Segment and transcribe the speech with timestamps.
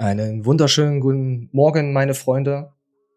[0.00, 2.72] Einen wunderschönen guten Morgen, meine Freunde.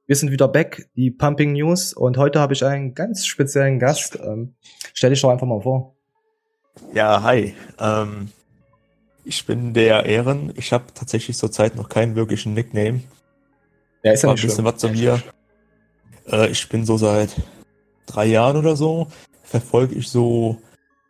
[0.06, 4.20] Wir sind wieder back, die Pumping News, und heute habe ich einen ganz speziellen Gast.
[4.22, 4.56] Ähm,
[4.94, 5.96] stell dich doch einfach mal vor.
[6.94, 7.56] Ja, hi.
[7.80, 8.28] Ähm,
[9.24, 10.52] ich bin der Ehren.
[10.58, 13.00] Ich habe tatsächlich zurzeit noch keinen wirklichen Nickname.
[14.04, 14.66] Ja, ist ja nicht ein bisschen schlimm.
[14.66, 15.24] was zu mir.
[16.30, 17.34] Äh, ich bin so seit
[18.08, 19.08] drei Jahren oder so,
[19.42, 20.58] verfolge ich so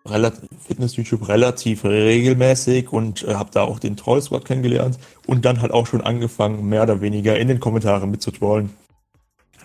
[0.05, 5.71] Fitness-YouTube relativ regelmäßig und äh, habe da auch den Troll Squad kennengelernt und dann halt
[5.71, 8.71] auch schon angefangen, mehr oder weniger in den Kommentaren mitzutrollen.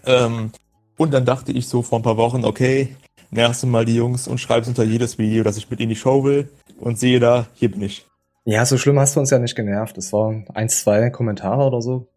[0.06, 0.52] Ähm,
[0.96, 2.96] und dann dachte ich so vor ein paar Wochen, okay,
[3.30, 5.96] nervst du mal die Jungs und schreibst unter jedes Video, dass ich mit in die
[5.96, 6.48] Show will
[6.78, 8.06] und sehe da, hier bin ich.
[8.44, 9.98] Ja, so schlimm hast du uns ja nicht genervt.
[9.98, 12.08] Es waren eins, zwei Kommentare oder so.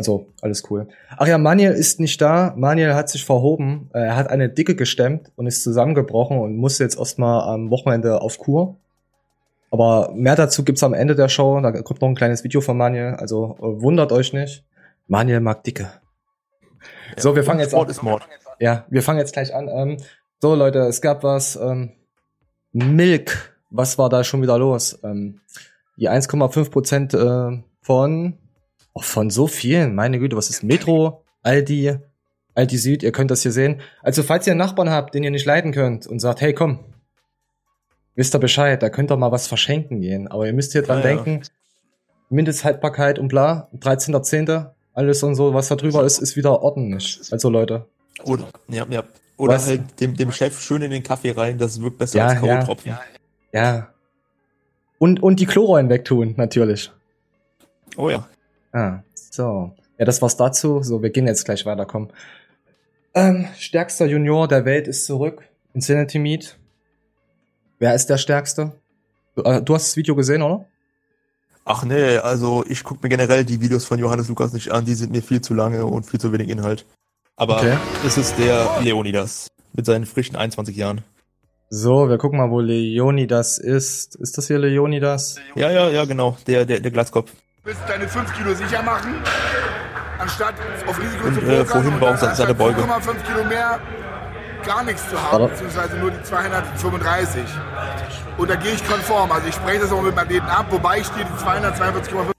[0.00, 0.88] Also, alles cool.
[1.18, 2.54] Ach ja, Manuel ist nicht da.
[2.56, 3.90] Manuel hat sich verhoben.
[3.92, 8.22] Äh, Er hat eine Dicke gestemmt und ist zusammengebrochen und muss jetzt erstmal am Wochenende
[8.22, 8.76] auf Kur.
[9.70, 11.60] Aber mehr dazu gibt's am Ende der Show.
[11.60, 13.16] Da kommt noch ein kleines Video von Manuel.
[13.16, 14.64] Also äh, wundert euch nicht.
[15.06, 15.90] Manuel mag Dicke.
[17.18, 17.90] So, wir fangen jetzt Sport an.
[17.90, 18.26] ist Mord.
[18.58, 19.68] Ja, wir fangen jetzt gleich an.
[19.68, 19.96] Ähm,
[20.40, 21.56] so, Leute, es gab was.
[21.56, 21.90] Ähm,
[22.72, 23.54] Milk.
[23.70, 24.98] Was war da schon wieder los?
[25.04, 25.40] Ähm,
[25.98, 28.38] die 1,5 Prozent äh, von
[28.92, 29.94] oh, von so vielen.
[29.94, 31.96] Meine Güte, was ist Metro, Aldi,
[32.54, 33.02] Aldi Süd?
[33.02, 33.80] Ihr könnt das hier sehen.
[34.02, 36.80] Also falls ihr einen Nachbarn habt, den ihr nicht leiden könnt und sagt, hey, komm,
[38.14, 40.28] wisst ihr Bescheid, da könnt ihr mal was verschenken gehen.
[40.28, 41.14] Aber ihr müsst hier dran Ja, ja.
[41.16, 41.42] denken.
[42.28, 44.70] Mindesthaltbarkeit und bla, 13.10.
[44.92, 47.20] Alles und so, was da drüber ist, ist wieder ordentlich.
[47.30, 47.86] Also Leute,
[48.24, 49.04] Oder, ja, ja.
[49.36, 49.68] Oder Was?
[49.68, 52.62] halt dem, dem Chef schön in den Kaffee rein, das wirkt besser Ja, als ja.
[52.62, 52.98] K.O.-Tropfen.
[53.52, 53.88] Ja.
[54.98, 56.92] Und, und die Chlorollen wegtun, natürlich.
[57.96, 58.28] Oh ja.
[58.72, 59.72] Ah, so.
[59.98, 60.82] Ja, das war's dazu.
[60.82, 62.08] So, wir gehen jetzt gleich weiter, komm.
[63.14, 65.42] Ähm, stärkster Junior der Welt ist zurück.
[65.74, 66.56] Insanity Meet.
[67.78, 68.72] Wer ist der Stärkste?
[69.34, 70.66] Du, äh, du hast das Video gesehen, oder?
[71.64, 74.94] Ach nee, also ich gucke mir generell die Videos von Johannes Lukas nicht an, die
[74.94, 76.86] sind mir viel zu lange und viel zu wenig Inhalt.
[77.36, 77.76] Aber Okay.
[78.06, 81.02] es ist der Leonidas mit seinen frischen 21 Jahren.
[81.68, 84.16] So, wir gucken mal, wo Leonidas ist.
[84.16, 85.36] Ist das hier Leonidas?
[85.54, 87.32] Ja, ja, ja, genau, der, der, der Glatzkopf.
[87.64, 89.22] Willst deine 5 Kilo sicher machen,
[90.18, 90.54] anstatt
[90.86, 92.80] auf Risiko Und, zu äh, pokern vorhin und war dann auch seine Beuge.
[92.82, 93.78] 5,5 Kilo mehr
[94.64, 95.48] gar nichts zu haben, Warte.
[95.54, 97.42] beziehungsweise nur die 235.
[98.36, 99.32] Und da gehe ich konform.
[99.32, 102.30] Also ich spreche das auch mit meinen Athleten ab, wobei ich dir die 242,5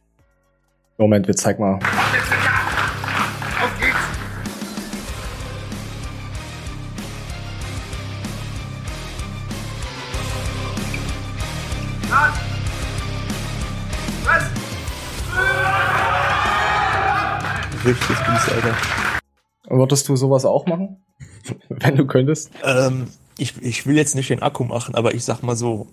[0.98, 1.76] Moment, wir zeigen mal.
[1.76, 2.51] auf
[17.86, 18.76] Richtig mies, Alter.
[19.70, 21.04] Würdest du sowas auch machen?
[21.70, 22.52] Wenn du könntest?
[22.64, 25.88] Ähm, ich, ich will jetzt nicht den Akku machen, aber ich sag mal so,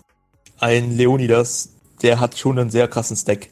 [0.59, 3.49] ein Leonidas, der hat schon einen sehr krassen Stack.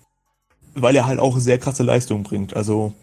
[0.76, 2.56] Weil er halt auch sehr krasse Leistungen bringt.
[2.56, 2.94] Also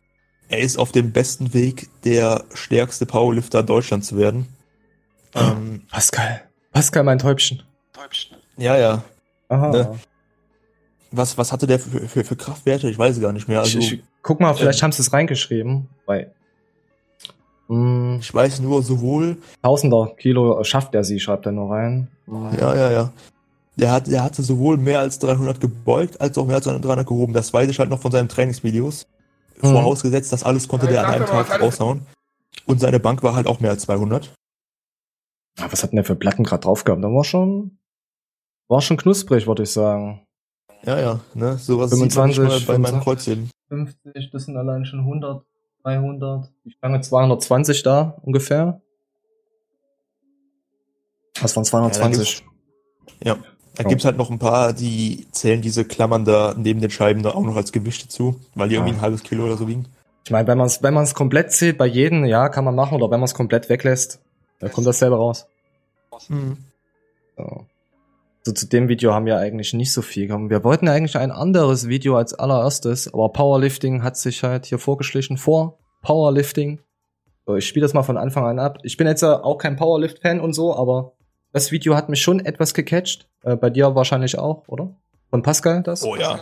[0.49, 4.47] er ist auf dem besten Weg, der stärkste Powerlifter Deutschlands zu werden.
[5.35, 6.43] Ähm, Pascal.
[6.73, 7.63] Pascal, mein Täubchen.
[8.57, 9.05] ja, ja.
[9.49, 9.71] Aha.
[9.71, 9.99] Ne?
[11.11, 12.89] Was, was hatte der für, für, für Kraftwerte?
[12.89, 13.61] Ich weiß es gar nicht mehr.
[13.61, 15.89] Also, ich, ich, guck mal, vielleicht haben sie es reingeschrieben.
[16.07, 16.33] Bei
[17.69, 22.09] mm, ich weiß nur sowohl, Tausender Kilo schafft er sie, schreibt er nur rein.
[22.59, 23.13] ja, ja, ja.
[23.77, 27.33] Der, hat, der hatte sowohl mehr als 300 gebeugt, als auch mehr als 300 gehoben.
[27.33, 29.07] Das weiß ich halt noch von seinen Trainingsvideos.
[29.61, 29.69] Mhm.
[29.69, 32.07] Vorausgesetzt, das alles konnte der an einem Tag raushauen.
[32.67, 34.33] Und seine Bank war halt auch mehr als 200.
[35.59, 37.03] Ah, was hat denn der für Platten gerade drauf gehabt?
[37.03, 37.79] Da war schon,
[38.69, 40.25] war schon knusprig, würde ich sagen.
[40.85, 43.51] Ja, ja, ne, sowas 25, sieht man nicht mal bei meinem 25.
[43.75, 43.87] Kreuzheben.
[44.15, 45.45] 50, das sind allein schon 100,
[45.83, 46.51] 300.
[46.65, 48.81] Die Stange 220 da ungefähr.
[51.41, 52.45] Das waren 220.
[53.23, 53.37] Ja,
[53.75, 53.89] da Oh.
[53.89, 57.43] gibt's halt noch ein paar, die zählen diese Klammern da neben den Scheiben da auch
[57.43, 58.97] noch als Gewichte zu, weil die irgendwie Ah.
[58.99, 59.87] ein halbes Kilo oder so wiegen.
[60.25, 62.95] Ich meine, wenn man es wenn man's komplett zählt, bei jedem, ja, kann man machen.
[62.97, 64.21] Oder wenn man es komplett weglässt,
[64.61, 65.47] dann kommt das selber raus.
[66.29, 66.57] Mhm.
[67.37, 67.67] So.
[68.47, 70.51] So, zu dem Video haben wir eigentlich nicht so viel gekommen.
[70.51, 75.39] Wir wollten eigentlich ein anderes Video als allererstes, aber Powerlifting hat sich halt hier vorgeschlichen
[75.39, 76.81] vor Powerlifting.
[77.47, 78.79] So, ich spiele das mal von Anfang an ab.
[78.83, 81.13] Ich bin jetzt ja auch kein Powerlift-Fan und so, aber
[81.53, 83.27] das Video hat mich schon etwas gecatcht.
[83.43, 84.95] Äh, bei dir wahrscheinlich auch, oder?
[85.31, 86.05] Von Pascal das?
[86.05, 86.39] Oh ja.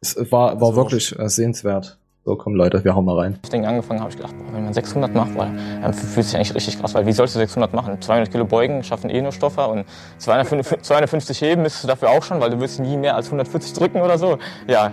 [0.00, 1.98] Es war, war Also- wirklich äh, sehenswert.
[2.24, 3.38] So, komm Leute, wir hauen mal rein.
[3.52, 5.48] Ding angefangen habe ich gedacht, boah, wenn man 600 macht, boah,
[5.82, 8.00] dann fühlt sich eigentlich richtig krass, weil wie sollst du 600 machen?
[8.00, 9.84] 200 Kilo beugen schaffen eh nur Stoffer und
[10.18, 13.72] 250 250 heben müsstest du dafür auch schon, weil du wirst nie mehr als 140
[13.72, 14.38] drücken oder so.
[14.68, 14.92] Ja,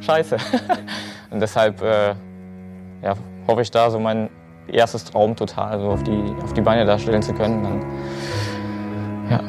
[0.00, 0.38] scheiße.
[1.30, 2.14] und deshalb äh,
[3.02, 3.12] ja,
[3.46, 4.30] hoffe ich da so mein
[4.66, 7.62] erstes Traum total so auf die, auf die Beine darstellen zu können.
[7.62, 7.84] Dann,
[9.30, 9.40] ja.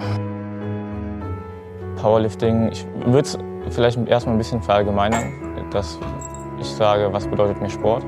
[2.01, 3.37] Powerlifting, ich würde es
[3.69, 5.31] vielleicht erstmal ein bisschen verallgemeinern.
[5.71, 5.97] dass
[6.59, 8.03] ich sage, was bedeutet mir Sport.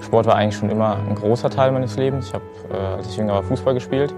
[0.00, 2.28] Sport war eigentlich schon immer ein großer Teil meines Lebens.
[2.28, 4.14] Ich habe, äh, als ich jünger war, Fußball gespielt.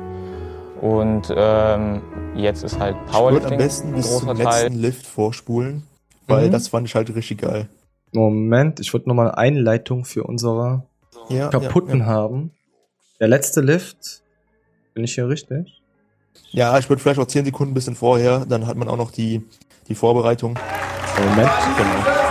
[0.80, 2.02] Und ähm,
[2.36, 4.36] jetzt ist halt Ich würde Powerlifting am besten bis zum Teil.
[4.64, 5.82] letzten Lift vorspulen,
[6.26, 6.52] weil Mhm.
[6.52, 7.68] das fand ich halt richtig geil.
[8.12, 10.84] Moment, ich würde nochmal eine Einleitung für unsere
[11.28, 12.52] Ja, kaputten ja, haben.
[13.20, 14.22] Der letzte Lift.
[14.94, 15.82] Bin ich hier richtig?
[16.50, 16.72] ja.
[16.72, 19.10] ja, ich würde vielleicht auch 10 Sekunden ein bisschen vorher, dann hat man auch noch
[19.10, 19.44] die,
[19.88, 20.58] die Vorbereitung.
[21.18, 21.50] Moment.
[21.76, 22.27] Genau.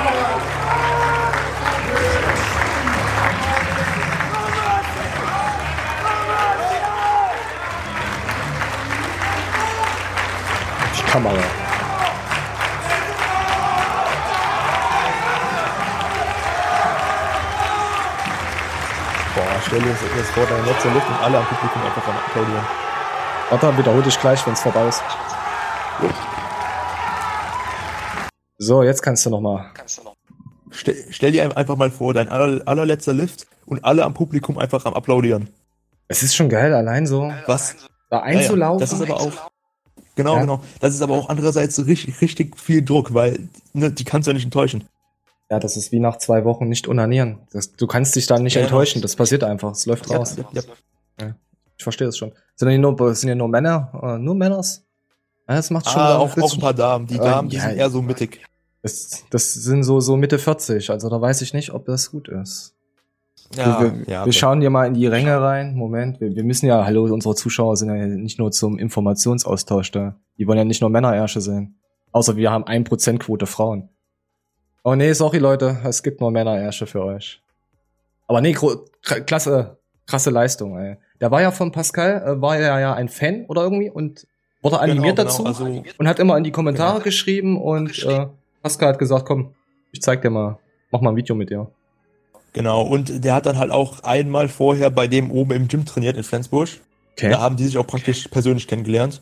[11.18, 11.34] Kamera.
[19.34, 22.66] Boah, stell dir jetzt vor, dein letzter Lift und alle am Publikum einfach am applaudieren.
[23.50, 25.02] Warte, wiederhol dich gleich, wenn es vorbei ist.
[28.60, 29.72] So, jetzt kannst du nochmal.
[30.70, 34.86] Stell, stell dir einfach mal vor, dein aller, allerletzter Lift und alle am Publikum einfach
[34.86, 35.50] am applaudieren.
[36.10, 37.76] Es ist schon geil, allein so Was?
[38.12, 38.80] da Ja, ja, einzulaufen.
[38.80, 39.50] Das ist aber auch.
[40.18, 40.42] Genau, Ja.
[40.42, 40.62] genau.
[40.82, 44.34] Das ist aber auch andererseits richtig, richtig viel Druck, weil ne, die kannst du ja
[44.34, 44.84] nicht enttäuschen.
[45.50, 47.40] ja, das ist wie nach zwei Wochen nicht unanieren.
[47.54, 49.02] Das, du kannst dich da nicht Ja, enttäuschen.
[49.02, 49.72] Das passiert einfach.
[49.72, 50.36] Es läuft Ja, raus.
[50.52, 50.62] ja.
[51.78, 52.32] Ich verstehe es schon.
[52.56, 54.84] Sind ja nicht nur, sind ja nur Männer, äh, nur Männers?
[55.48, 57.06] Ja, das macht schon Ah, auch, auch ein paar Damen.
[57.08, 58.42] Die Äh, Damen, die ja, sind eher so mittig.
[58.82, 62.28] Das, das sind so, so Mitte 40, also da weiß ich nicht, ob das gut
[62.30, 62.74] ist.
[63.56, 65.76] Ja, wir ja, wir schauen hier mal in die Ränge rein.
[65.76, 70.16] Moment, wir, wir müssen ja, hallo, unsere Zuschauer sind ja nicht nur zum Informationsaustausch da.
[70.38, 71.80] Die wollen ja nicht nur Männerärsche sehen.
[72.12, 73.90] Außer wir haben 1% Quote Frauen.
[74.84, 77.42] Oh nee, sorry Leute, es gibt nur Männerärsche für euch.
[78.28, 78.56] Aber nee,
[79.02, 80.98] klasse, krasse Leistung, ey.
[81.20, 84.28] Der war ja von Pascal, äh, war ja ja ein Fan oder irgendwie und
[84.62, 87.04] wurde animiert genau, dazu Also, und hat immer in die Kommentare Genau.
[87.04, 88.28] geschrieben und äh,
[88.62, 89.54] Pascal hat gesagt, komm,
[89.92, 90.60] ich zeig dir mal,
[90.92, 91.70] mach mal ein Video mit dir.
[92.54, 92.82] Genau.
[92.82, 96.24] Und der hat dann halt auch einmal vorher bei dem oben im Gym trainiert in
[96.24, 96.70] Flensburg.
[97.14, 97.30] Okay.
[97.30, 99.22] Da haben die sich auch praktisch persönlich kennengelernt.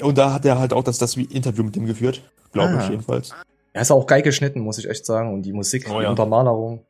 [0.00, 2.22] Und da hat er halt auch das, das Interview mit dem geführt.
[2.52, 2.82] Glaube Ah.
[2.84, 3.30] ich jedenfalls.
[3.72, 5.32] Er ist auch geil geschnitten, muss ich echt sagen.
[5.34, 6.10] Und die Musik, Oh die ja.
[6.10, 6.84] Untermalerung.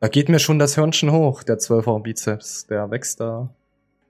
[0.00, 2.66] Da geht mir schon das Hörnchen hoch, der 12er Bizeps.
[2.66, 3.48] Der wächst da.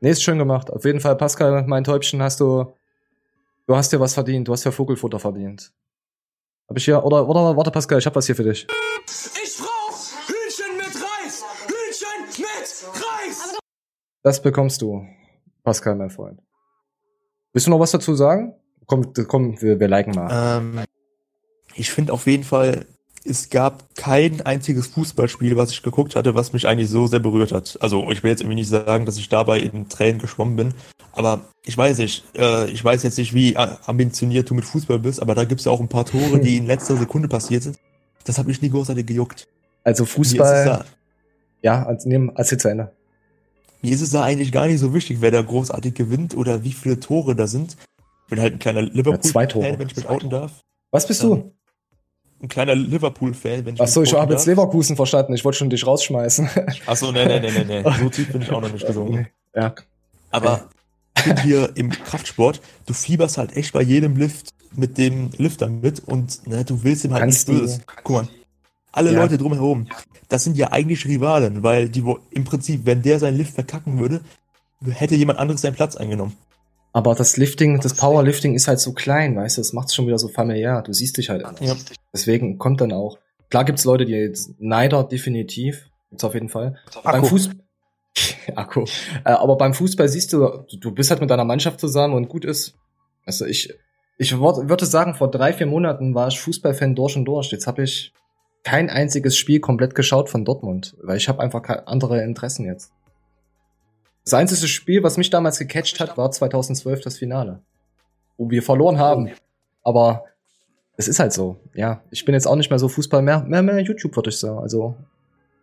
[0.00, 0.70] Nee, ist schön gemacht.
[0.70, 2.72] Auf jeden Fall, Pascal, mein Täubchen, hast du.
[3.66, 4.48] Du hast dir was verdient.
[4.48, 5.72] Du hast ja Vogelfutter verdient.
[6.68, 7.04] Hab ich hier.
[7.04, 8.66] Oder, oder warte, Pascal, ich hab was hier für dich.
[9.06, 9.58] Ich
[14.22, 15.04] Das bekommst du,
[15.64, 16.40] Pascal, mein Freund.
[17.52, 18.54] Willst du noch was dazu sagen?
[18.86, 20.58] Komm, komm, wir, wir liken mal.
[20.58, 20.80] Ähm,
[21.74, 22.86] ich finde auf jeden Fall,
[23.24, 27.52] es gab kein einziges Fußballspiel, was ich geguckt hatte, was mich eigentlich so sehr berührt
[27.52, 27.78] hat.
[27.80, 30.74] Also ich will jetzt irgendwie nicht sagen, dass ich dabei in Tränen geschwommen bin,
[31.12, 35.20] aber ich weiß nicht, äh, ich weiß jetzt nicht, wie ambitioniert du mit Fußball bist,
[35.20, 37.78] aber da gibt's ja auch ein paar Tore, die in letzter Sekunde passiert sind.
[38.24, 39.48] Das hat mich nie großartig gejuckt.
[39.84, 40.84] Also es Fußball.
[41.60, 42.92] Ja, als, nehmen, erzähl zu Ende.
[43.82, 46.72] Mir ist es da eigentlich gar nicht so wichtig, wer da großartig gewinnt oder wie
[46.72, 47.76] viele Tore da sind.
[48.24, 48.82] Ich bin halt ein kleiner.
[48.82, 50.62] Liverpool-Fan, wenn ich mit outen darf.
[50.90, 51.52] Was bist du?
[52.40, 54.46] Ein kleiner Liverpool-Fan, wenn ich Ach so, mit ich habe jetzt.
[54.46, 55.34] Leverkusen verstanden.
[55.34, 56.48] Ich wollte schon dich rausschmeißen.
[56.86, 57.90] Achso, nee, nee, nee, nee, nee.
[58.00, 59.28] So tief bin ich auch noch nicht gesungen.
[59.54, 59.74] Ja.
[60.30, 60.68] Aber
[61.16, 65.68] ich bin hier im Kraftsport, du fieberst halt echt bei jedem Lift mit dem Lifter
[65.68, 67.80] mit und ne, du willst ihm halt Kannst nichts Böses.
[68.02, 68.28] Guck mal,
[68.92, 69.20] alle Ja.
[69.22, 69.88] Leute drumherum,
[70.28, 73.98] das sind ja eigentlich Rivalen, weil die wo- im Prinzip, wenn der seinen Lift verkacken
[73.98, 74.20] würde,
[74.90, 76.36] hätte jemand anderes seinen Platz eingenommen.
[76.94, 80.18] Aber das Lifting, das Powerlifting ist halt so klein, weißt du, das macht's schon wieder
[80.18, 80.82] so familiär.
[80.82, 81.66] Du siehst dich halt anders.
[81.66, 81.74] Ja.
[82.12, 83.18] Deswegen kommt dann auch.
[83.50, 86.76] Klar gibt's Leute, die jetzt Neider definitiv, gibt's auf jeden Fall.
[87.02, 87.26] Beim Akku.
[87.28, 87.56] Fußball.
[88.56, 88.84] Akku.
[89.24, 92.28] Äh, aber beim Fußball siehst du, du- du bist halt mit deiner Mannschaft zusammen und
[92.28, 92.74] gut ist.
[93.24, 93.72] Also ich,
[94.18, 97.50] ich würd- würde sagen, vor drei, vier Monaten war ich Fußballfan durch und durch.
[97.52, 98.12] Jetzt habe ich
[98.64, 102.92] kein einziges Spiel komplett geschaut von Dortmund, weil ich habe einfach andere Interessen jetzt.
[104.24, 107.60] Das einzige Spiel, was mich damals gecatcht hat, war 2012 das Finale.
[108.36, 109.30] Wo wir verloren haben.
[109.82, 110.24] Aber
[110.96, 111.58] es ist halt so.
[111.74, 114.38] Ja, ich bin jetzt auch nicht mehr so Fußball, mehr, mehr, mehr YouTube, würde ich
[114.38, 114.58] sagen.
[114.58, 114.96] Also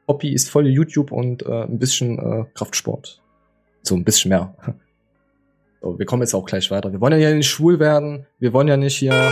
[0.08, 3.22] Hobby ist voll YouTube und äh, ein bisschen äh, Kraftsport.
[3.82, 4.56] So ein bisschen mehr.
[5.82, 6.92] So, wir kommen jetzt auch gleich weiter.
[6.92, 8.26] Wir wollen ja nicht schwul werden.
[8.38, 9.32] Wir wollen ja nicht hier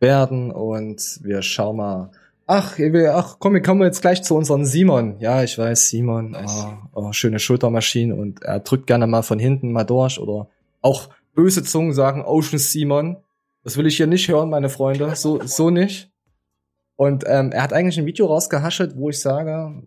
[0.00, 2.10] werden und wir schauen mal.
[2.46, 2.76] Ach,
[3.12, 5.20] ach, komm, wir kommen jetzt gleich zu unserem Simon.
[5.20, 9.70] Ja, ich weiß, Simon, oh, oh, schöne Schultermaschinen und er drückt gerne mal von hinten
[9.70, 10.48] mal durch oder
[10.80, 13.18] auch böse Zungen sagen Ocean Simon.
[13.62, 15.14] Das will ich hier nicht hören, meine Freunde.
[15.14, 16.10] So, so nicht.
[16.96, 19.82] Und ähm, er hat eigentlich ein Video rausgehaschelt, wo ich sage,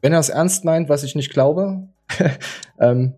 [0.00, 1.88] wenn er es ernst meint, was ich nicht glaube,
[2.80, 3.14] ähm,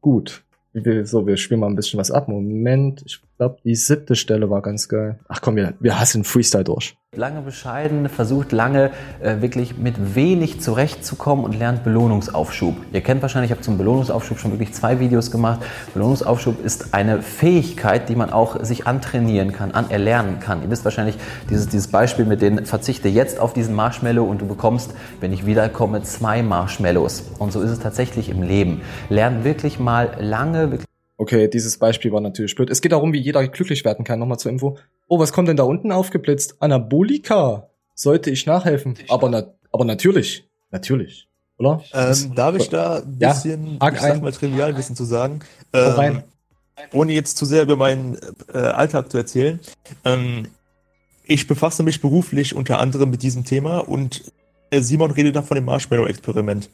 [0.00, 0.45] gut.
[0.84, 2.28] Wir, so, wir spielen mal ein bisschen was ab.
[2.28, 5.18] Moment, ich glaube, die siebte Stelle war ganz geil.
[5.26, 6.96] Ach komm, wir, wir hassen Freestyle durch.
[7.16, 12.76] Lange bescheiden, versucht lange äh, wirklich mit wenig zurechtzukommen und lernt Belohnungsaufschub.
[12.92, 15.60] Ihr kennt wahrscheinlich, ich habe zum Belohnungsaufschub schon wirklich zwei Videos gemacht.
[15.94, 20.62] Belohnungsaufschub ist eine Fähigkeit, die man auch sich antrainieren kann, anerlernen kann.
[20.62, 21.16] Ihr wisst wahrscheinlich
[21.48, 25.46] dieses, dieses Beispiel mit den verzichte jetzt auf diesen Marshmallow und du bekommst, wenn ich
[25.46, 27.24] wiederkomme, zwei Marshmallows.
[27.38, 28.82] Und so ist es tatsächlich im Leben.
[29.08, 30.85] Lernt wirklich mal lange, wirklich
[31.18, 32.68] Okay, dieses Beispiel war natürlich blöd.
[32.70, 34.18] Es geht darum, wie jeder glücklich werden kann.
[34.18, 34.76] Nochmal zur Info.
[35.08, 36.56] Oh, was kommt denn da unten aufgeblitzt?
[36.60, 37.70] Anabolika.
[37.94, 38.94] Sollte ich nachhelfen?
[39.08, 40.46] Aber, na, aber natürlich.
[40.70, 41.28] Natürlich.
[41.58, 41.82] Oder?
[41.94, 44.20] Ähm, darf ich da ein Ja, bisschen, hak ich sag ein.
[44.20, 45.40] mal, Trivialwissen zu sagen?
[45.72, 46.24] Ähm, rein.
[46.92, 48.18] ohne jetzt zu sehr über meinen
[48.52, 49.58] äh, Alltag zu erzählen.
[50.04, 50.48] Ähm,
[51.24, 54.30] ich befasse mich beruflich unter anderem mit diesem Thema und
[54.70, 56.68] äh, Simon redet da von dem Marshmallow-Experiment.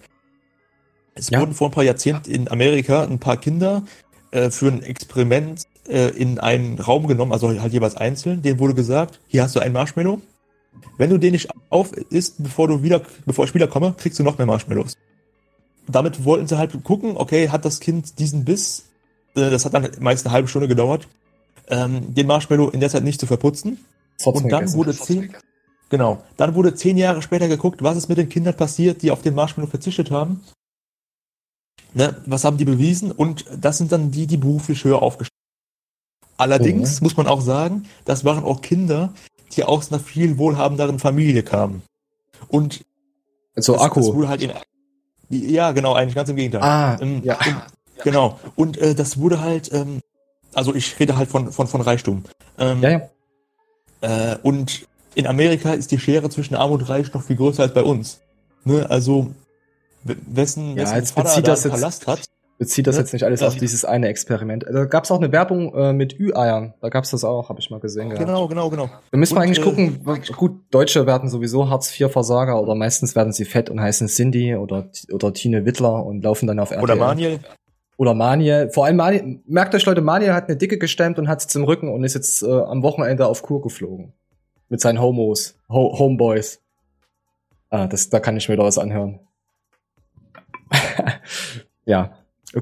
[1.15, 1.39] Es Ja.
[1.39, 3.85] wurden vor ein paar Jahrzehnten in Amerika ein paar Kinder
[4.33, 8.43] äh, für ein Experiment äh, in einen Raum genommen, also halt jeweils einzeln.
[8.43, 10.21] Denen wurde gesagt, hier hast du einen Marshmallow.
[10.99, 14.39] Wenn du den nicht auf isst, bevor du wieder, bevor ich wiederkomme, kriegst du noch
[14.39, 14.97] mehr Marshmallows.
[15.87, 18.87] Damit wollten sie halt gucken, okay, hat das Kind diesen Biss,
[19.35, 21.09] äh, das hat dann meist eine halbe Stunde gedauert,
[21.69, 23.79] ähm, den Marshmallow in der Zeit nicht zu verputzen.
[24.19, 25.35] Trotzdem Und dann wurde zehn,
[25.89, 29.23] genau, dann wurde zehn Jahre später geguckt, was ist mit den Kindern passiert, die auf
[29.23, 30.41] den Marshmallow verzichtet haben.
[31.95, 33.13] Ne, was haben die bewiesen?
[33.13, 36.31] Und das sind dann die, die beruflich höher aufgestellt sind.
[36.39, 39.13] Allerdings muss man auch sagen, das waren auch Kinder,
[39.55, 41.83] die aus einer viel wohlhabenderen Familie kamen.
[42.49, 42.85] Und
[43.57, 44.01] So, das, Akku.
[44.01, 44.53] das wurde halt in,
[45.29, 46.63] ja, genau, eigentlich ganz im Gegenteil.
[46.63, 47.37] ah, Ähm, ja.
[47.39, 47.63] und,
[48.03, 48.41] genau.
[48.57, 50.01] Und äh, das wurde halt, ähm,
[50.55, 52.25] also ich rede halt von, von, von Reichtum.
[52.59, 54.33] Ähm, Ja, ja.
[54.33, 57.75] Äh, und in Amerika ist die Schere zwischen Arm und Reich noch viel größer als
[57.75, 58.21] bei uns.
[58.65, 58.89] Ne?
[58.89, 59.33] Also,
[60.05, 62.21] wessen, Ja, jetzt Vater bezieht da das jetzt- Palast hat.
[62.59, 63.03] Bezieht das Ja.
[63.03, 64.65] jetzt nicht alles auf dieses eine Experiment.
[64.71, 66.75] Da gab es auch eine Werbung äh, mit Ü-Eiern.
[66.81, 68.11] Da gab es das auch, habe ich mal gesehen.
[68.11, 68.25] gehabt.
[68.25, 68.89] Genau, genau, genau.
[69.11, 70.05] Da müssen wir eigentlich äh, gucken,
[70.37, 75.33] gut, Deutsche werden sowieso Hartz-IV-Versager oder meistens werden sie fett und heißen Cindy oder, oder
[75.33, 76.85] Tine Wittler und laufen dann auf RTL.
[76.85, 77.41] Oder Maniel.
[77.97, 78.71] Oder Maniel.
[78.71, 81.65] Vor allem Maniel, merkt euch Leute, Maniel hat eine Dicke gestemmt und hat es im
[81.65, 84.13] Rücken und ist jetzt äh, am Wochenende auf Kur geflogen.
[84.69, 86.61] Mit seinen Homos, Ho Homeboys.
[87.71, 89.19] Ah, das, da kann ich mir doch was anhören.
[91.85, 92.13] ja.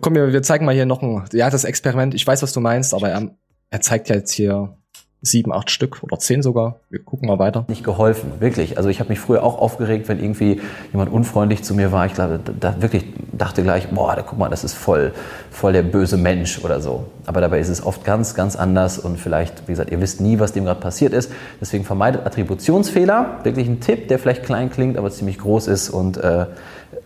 [0.01, 2.15] Komm, wir, wir zeigen mal hier noch ein, ja, das Experiment.
[2.15, 3.31] Ich weiß, was du meinst, aber er,
[3.71, 4.77] er zeigt ja jetzt hier
[5.23, 6.81] sieben, acht Stück oder zehn sogar.
[6.89, 7.67] Wir gucken mal weiter.
[7.69, 8.79] nicht geholfen, wirklich.
[8.79, 10.61] Also ich habe mich früher auch aufgeregt, wenn irgendwie
[10.93, 12.07] jemand unfreundlich zu mir war.
[12.07, 15.13] Ich glaube, da, wirklich dachte gleich, boah, da, guck mal, das ist voll,
[15.51, 17.05] voll der böse Mensch oder so.
[17.27, 20.39] Aber dabei ist es oft ganz, ganz anders und vielleicht, wie gesagt, ihr wisst nie,
[20.39, 21.31] was dem gerade passiert ist.
[21.61, 23.41] Deswegen vermeidet Attributionsfehler.
[23.43, 26.47] Wirklich ein Tipp, der vielleicht klein klingt, aber ziemlich groß ist und äh,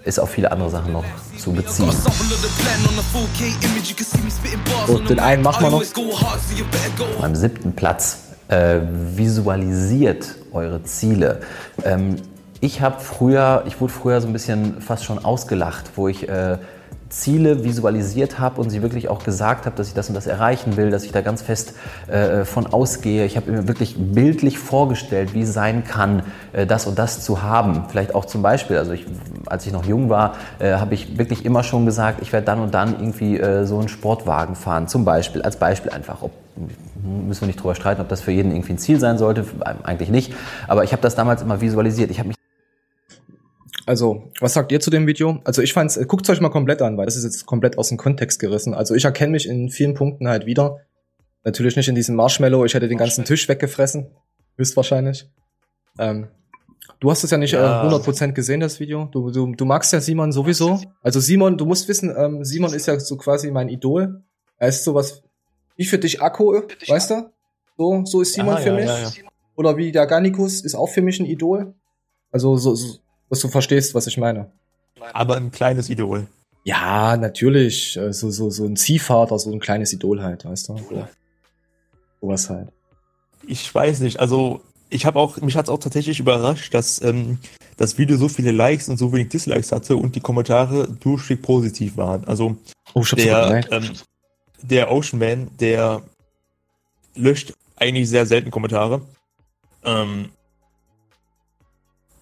[0.04, 1.04] ist auf viele andere Sachen noch
[1.38, 1.90] zu beziehen.
[4.86, 5.82] So, den einen machen wir noch.
[7.20, 8.18] Beim siebten Platz
[8.48, 8.80] äh,
[9.14, 11.40] visualisiert eure Ziele.
[11.84, 12.16] Ähm,
[12.60, 16.58] ich habe früher, ich wurde früher so ein bisschen fast schon ausgelacht, wo ich äh,
[17.14, 20.76] Ziele visualisiert habe und sie wirklich auch gesagt habe, dass ich das und das erreichen
[20.76, 21.74] will, dass ich da ganz fest
[22.08, 23.24] äh, von ausgehe.
[23.24, 27.42] Ich habe mir wirklich bildlich vorgestellt, wie es sein kann, äh, das und das zu
[27.42, 27.84] haben.
[27.88, 29.06] Vielleicht auch zum Beispiel, also ich,
[29.46, 32.58] als ich noch jung war, äh, habe ich wirklich immer schon gesagt, ich werde dann
[32.58, 34.88] und dann irgendwie äh, so einen Sportwagen fahren.
[34.88, 36.22] Zum Beispiel, als Beispiel einfach.
[36.22, 36.32] Ob,
[37.04, 39.44] müssen wir nicht drüber streiten, ob das für jeden irgendwie ein Ziel sein sollte.
[39.84, 40.34] Eigentlich nicht.
[40.66, 42.10] Aber ich habe das damals immer visualisiert.
[42.10, 42.36] Ich habe mich
[43.86, 45.40] Also, was sagt ihr zu dem Video?
[45.44, 47.88] Also ich fand's, äh, guckt's euch mal komplett an, weil das ist jetzt komplett aus
[47.88, 48.72] dem Kontext gerissen.
[48.72, 50.80] Also ich erkenne mich in vielen Punkten halt wieder.
[51.44, 54.06] Natürlich nicht in diesem Marshmallow, ich hätte den ganzen Tisch weggefressen.
[54.56, 55.28] Höchstwahrscheinlich.
[55.98, 56.28] Ähm,
[57.00, 57.86] du hast es ja nicht Ja.
[57.86, 59.08] Äh, 100% gesehen, das Video.
[59.12, 60.80] Du, du, du magst ja Simon sowieso.
[61.02, 64.22] Also Simon, du musst wissen, ähm, Simon ist ja so quasi mein Idol.
[64.56, 65.22] Er ist sowas
[65.76, 67.30] wie für dich Akku, weißt du?
[67.76, 69.16] So, so ist Simon Aha, für ja, mich.
[69.16, 69.28] ja.
[69.56, 71.74] Oder wie der Garnikus ist auch für mich ein Idol.
[72.30, 72.98] Also so, so
[73.34, 74.50] dass du verstehst, was ich meine.
[75.12, 76.26] Aber ein kleines Idol.
[76.64, 77.96] Ja, natürlich.
[77.96, 80.76] äh, So, so, so ein Ziehvater, so ein kleines Idol halt, weißt du?
[80.78, 81.08] So.
[82.20, 82.68] Sowas halt.
[83.46, 87.38] Ich weiß nicht, also ich habe auch, mich hat es auch tatsächlich überrascht, dass ähm,
[87.76, 91.96] das Video so viele Likes und so wenig Dislikes hatte und die Kommentare durchweg positiv
[91.96, 92.24] waren.
[92.24, 92.56] Also
[92.94, 93.90] Oh, ich hab's sogar der, ähm,
[94.62, 96.02] der Ocean Man, der
[97.16, 99.02] löscht eigentlich sehr selten Kommentare.
[99.84, 100.30] Ähm,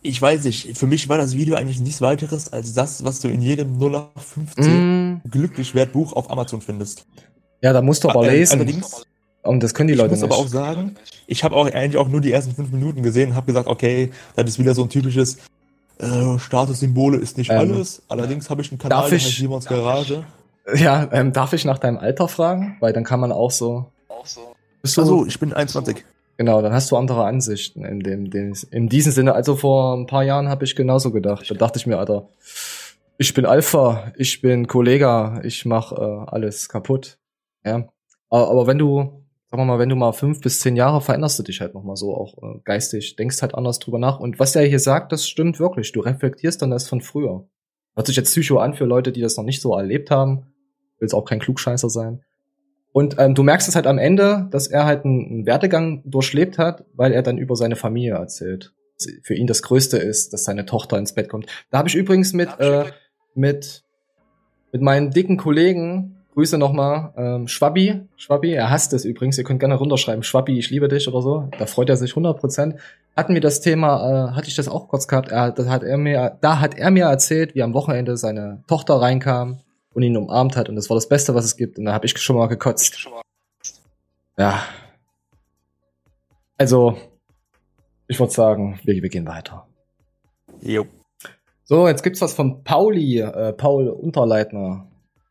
[0.03, 3.29] ich weiß nicht, für mich war das Video eigentlich nichts weiteres als das, was du
[3.29, 7.07] in jedem 0815 Mm, glücklich werd Buch auf Amazon findest.
[7.61, 8.55] ja, da musst du aber Äh, lesen.
[8.55, 9.05] Allerdings,
[9.43, 10.31] Und das können die ich Leute muss nicht.
[10.33, 13.37] aber auch sagen, ich habe auch eigentlich auch nur die ersten fünf Minuten gesehen und
[13.37, 15.39] habe gesagt, okay, das ist wieder so ein typisches
[15.99, 18.03] äh, Statussymbole ist nicht Ähm, alles.
[18.09, 20.25] Allerdings habe ich einen Kanal, der ich- heißt Simons Garage.
[20.77, 22.77] Ja, ähm, darf ich nach deinem Alter fragen?
[22.81, 23.87] Weil dann kann man auch so.
[24.83, 26.05] Bist du, Also, ich bin 21.
[26.43, 29.33] Genau, dann hast du andere Ansichten in dem, dem in diesem Sinne.
[29.33, 31.49] Also vor ein paar Jahren habe ich genauso gedacht.
[31.49, 32.31] Da dachte ich mir, Alter,
[33.17, 37.21] ich bin Alpha, ich bin Kollega, ich mach äh, alles kaputt.
[37.65, 37.87] Ja,
[38.29, 39.23] aber, aber wenn du,
[39.53, 41.85] sagen wir mal, wenn du mal fünf bis zehn Jahre veränderst du dich halt noch
[41.85, 44.19] mal so auch äh, geistig, denkst halt anders drüber nach.
[44.19, 45.93] Und was der hier sagt, das stimmt wirklich.
[45.93, 47.47] Du reflektierst dann das von früher.
[47.95, 50.39] Hört sich jetzt Psycho an für Leute, die das noch nicht so erlebt haben.
[50.99, 52.25] Will jetzt auch kein Klugscheißer sein.
[52.93, 56.85] Und ähm, du merkst es halt am Ende, dass er halt einen, Werdegang durchlebt hat,
[56.95, 58.73] weil er dann über seine Familie erzählt.
[59.23, 61.47] Für ihn das Größte ist, dass seine Tochter ins Bett kommt.
[61.71, 62.85] Da habe ich übrigens mit, äh,
[63.35, 63.83] mit,
[64.71, 69.61] mit meinen dicken Kollegen, Grüße nochmal, ähm, Schwabi, Schwabi, er hasst es übrigens, ihr könnt
[69.61, 72.77] gerne runterschreiben, Schwabi, ich liebe dich oder so, da freut er sich 100%.
[73.15, 75.99] Hatten wir das Thema, äh, hatte ich das auch kurz gehabt, er, das hat er
[75.99, 79.61] mir, da hat er mir erzählt, wie am Wochenende seine Tochter reinkam
[79.95, 82.07] und ihn umarmt hat und das war das Beste, was es gibt und da habe
[82.07, 83.09] ich schon mal gekotzt.
[84.37, 84.63] Ja.
[86.59, 86.97] Also,
[88.09, 89.67] ich würde sagen, wir, wir gehen weiter.
[90.61, 90.87] Jo.
[91.65, 94.87] So, jetzt gibt's was von Pauli, äh, Paul Unterleitner.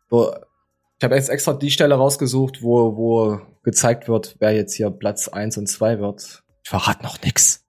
[0.09, 4.89] So, ich habe jetzt extra die Stelle rausgesucht, wo, wo gezeigt wird, wer jetzt hier
[4.91, 6.43] Platz 1 und 2 wird.
[6.63, 7.65] Ich verrate noch nix.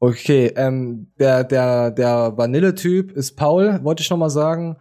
[0.00, 4.76] Okay, ähm, der, der, der Vanille-Typ ist Paul, wollte ich noch mal sagen.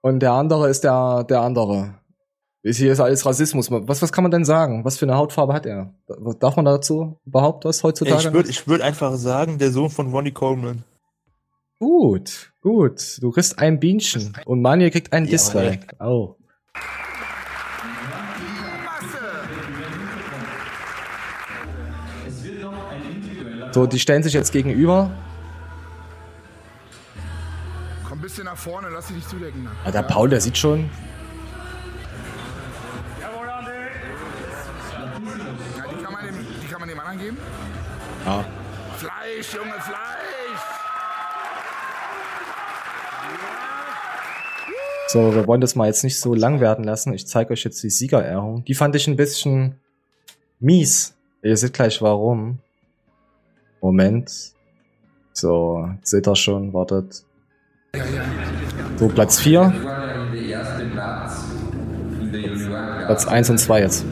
[0.00, 1.94] Und der andere ist der, der andere.
[2.64, 3.70] Ist hier ist alles Rassismus.
[3.70, 4.84] Was, was kann man denn sagen?
[4.84, 5.94] Was für eine Hautfarbe hat er?
[6.38, 8.28] Darf man dazu überhaupt was heutzutage?
[8.28, 10.84] Ich würde ich würd einfach sagen, der Sohn von Ronnie Coleman.
[11.80, 13.18] Gut, gut.
[13.20, 15.96] Du kriegst ein Bienchen und Manuel kriegt einen Ja, Dislike.
[15.98, 16.36] Oh.
[23.72, 25.10] So, die stellen sich jetzt gegenüber.
[28.06, 29.66] Komm ein bisschen nach vorne, lass dich nicht zudecken.
[29.84, 30.90] Ah, der Paul, der sieht schon.
[33.20, 33.28] Ja,
[35.90, 37.38] die, kann man dem, die kann man dem anderen geben?
[38.26, 38.44] Ja.
[38.98, 40.12] Fleisch, Junge, Fleisch!
[45.08, 47.14] So, wir wollen das mal jetzt nicht so lang werden lassen.
[47.14, 48.64] Ich zeige euch jetzt die Siegerehrung.
[48.64, 49.80] Die fand ich ein bisschen
[50.60, 51.14] mies.
[51.42, 52.58] Ihr seht gleich warum.
[53.82, 54.54] Moment.
[55.32, 57.24] So, seht ihr schon, wartet.
[58.96, 59.74] So, Platz 4.
[63.06, 64.04] Platz 1 und 2 jetzt.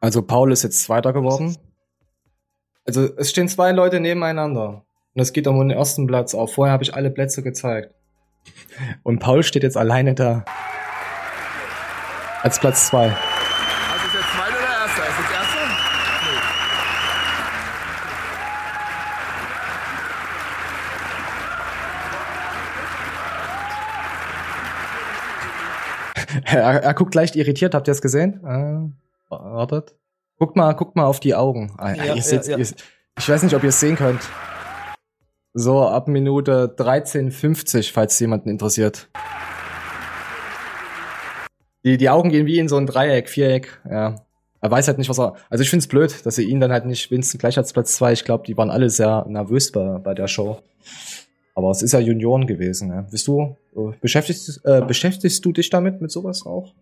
[0.00, 1.56] Also Paul ist jetzt Zweiter geworden.
[2.86, 4.83] Also es stehen zwei Leute nebeneinander.
[5.14, 6.54] Und es geht um den ersten Platz auf.
[6.54, 7.94] Vorher habe ich alle Plätze gezeigt.
[9.04, 10.44] Und Paul steht jetzt alleine da.
[12.42, 13.04] Als Platz zwei.
[13.06, 13.14] Also
[14.06, 15.00] ist der zweite oder erste?
[15.02, 15.58] Ist das erste?
[16.24, 16.40] Nee.
[26.44, 28.40] Er, er guckt leicht irritiert, habt ihr es gesehen?
[28.44, 29.94] Äh, wartet.
[30.38, 31.72] Guckt mal, guckt mal auf die Augen.
[31.78, 32.58] Ah, Ja, ihr seht, ja, ja.
[32.58, 32.66] Ihr,
[33.18, 34.20] ich weiß nicht, ob ihr es sehen könnt.
[35.56, 39.08] So, ab Minute 13,50, falls jemanden interessiert.
[41.84, 44.16] Die, die Augen gehen wie in so ein Dreieck, Viereck, ja.
[44.60, 45.36] Er weiß halt nicht, was er.
[45.50, 48.12] Also ich find's blöd, dass sie ihn dann halt nicht Winston gleich als Platz zwei.
[48.12, 50.58] Ich glaube, die waren alle sehr nervös bei, bei der Show.
[51.54, 52.88] Aber es ist ja Junioren gewesen.
[52.88, 53.02] Ja.
[53.02, 56.72] Bist du äh, beschäftigst, äh, beschäftigst du dich damit mit sowas auch?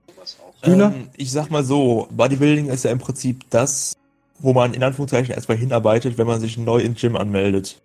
[0.62, 3.94] Ähm, ich sag mal so, Bodybuilding ist ja im Prinzip das,
[4.38, 7.82] wo man in Anführungszeichen erstmal hinarbeitet, wenn man sich neu ins Gym anmeldet.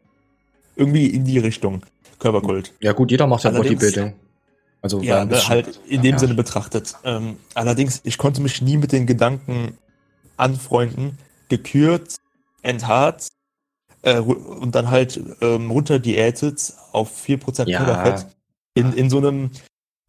[0.78, 1.82] Irgendwie in die Richtung.
[2.20, 2.74] Körperkult.
[2.80, 4.13] Ja gut, jeder macht ja Bodybuilding.
[4.82, 6.20] Also Ja, ne, halt in dem Ja.
[6.20, 6.96] Sinne betrachtet.
[7.04, 9.78] Ähm, allerdings, ich konnte mich nie mit den Gedanken
[10.38, 11.18] anfreunden,
[11.50, 12.16] gekürt,
[12.62, 13.28] enthaart
[14.04, 18.16] äh, und dann halt ähm, runter diätet auf 4% Ja.
[18.76, 19.52] In, in so einem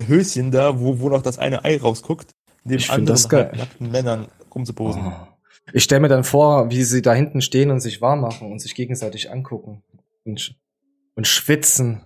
[0.06, 2.30] Höschen da, wo, wo noch das eine Ei rausguckt,
[2.64, 3.46] dem Ich anderen das geil.
[3.46, 5.06] halbnackten Männern rumzuposen.
[5.06, 5.12] Oh.
[5.72, 8.60] Ich stelle mir dann vor, wie sie da hinten stehen und sich warm machen und
[8.60, 9.82] sich gegenseitig angucken
[10.28, 10.54] und,
[11.16, 12.02] und schwitzen.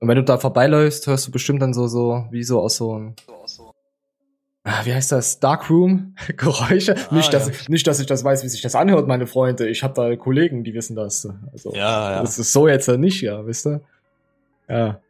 [0.00, 2.94] Und wenn du da vorbeiläufst, hörst du bestimmt dann so, so, wie so aus so
[2.94, 3.14] einem,
[4.64, 5.40] ah, wie heißt das?
[5.40, 6.14] Darkroom?
[6.36, 6.96] Geräusche?
[7.10, 7.52] Ah, nicht, dass, ja.
[7.68, 9.68] nicht, dass ich das weiß, wie sich das anhört, meine Freunde.
[9.68, 11.28] Ich habe da Kollegen, die wissen das.
[11.52, 12.20] Also, Ja, ja.
[12.20, 13.80] das ist so jetzt ja nicht, ja, wisst ihr?
[14.68, 15.00] Ja.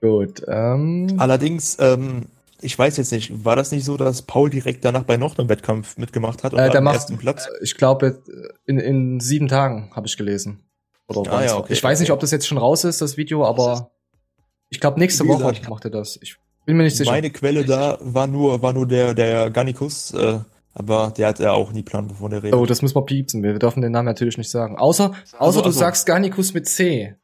[0.00, 1.16] Gut, ähm.
[1.18, 2.26] Allerdings, ähm,
[2.60, 5.48] ich weiß jetzt nicht, war das nicht so, dass Paul direkt danach bei noch einem
[5.48, 7.48] Wettkampf mitgemacht hat und Äh, der macht, ersten Platz?
[7.60, 8.22] ich glaube,
[8.64, 10.60] in, in sieben Tagen habe ich gelesen.
[11.08, 11.72] Oder Ah, ja, okay.
[11.72, 13.90] Ich weiß nicht, ob das jetzt schon raus ist, das Video, aber
[14.68, 15.68] ich glaube, nächste Wie Woche gesagt.
[15.70, 16.18] macht er das.
[16.22, 17.10] Ich Bin mir nicht sicher.
[17.10, 20.40] Meine Quelle da war nur, war nur der, der Gannikus, äh,
[20.74, 22.58] aber der hat ja auch nie Plan, wovon der redet.
[22.58, 23.42] Oh, das müssen wir piepsen.
[23.42, 24.76] Wir dürfen den Namen natürlich nicht sagen.
[24.76, 25.78] Außer, außer Also, du also.
[25.80, 27.14] sagst Garnicus mit C.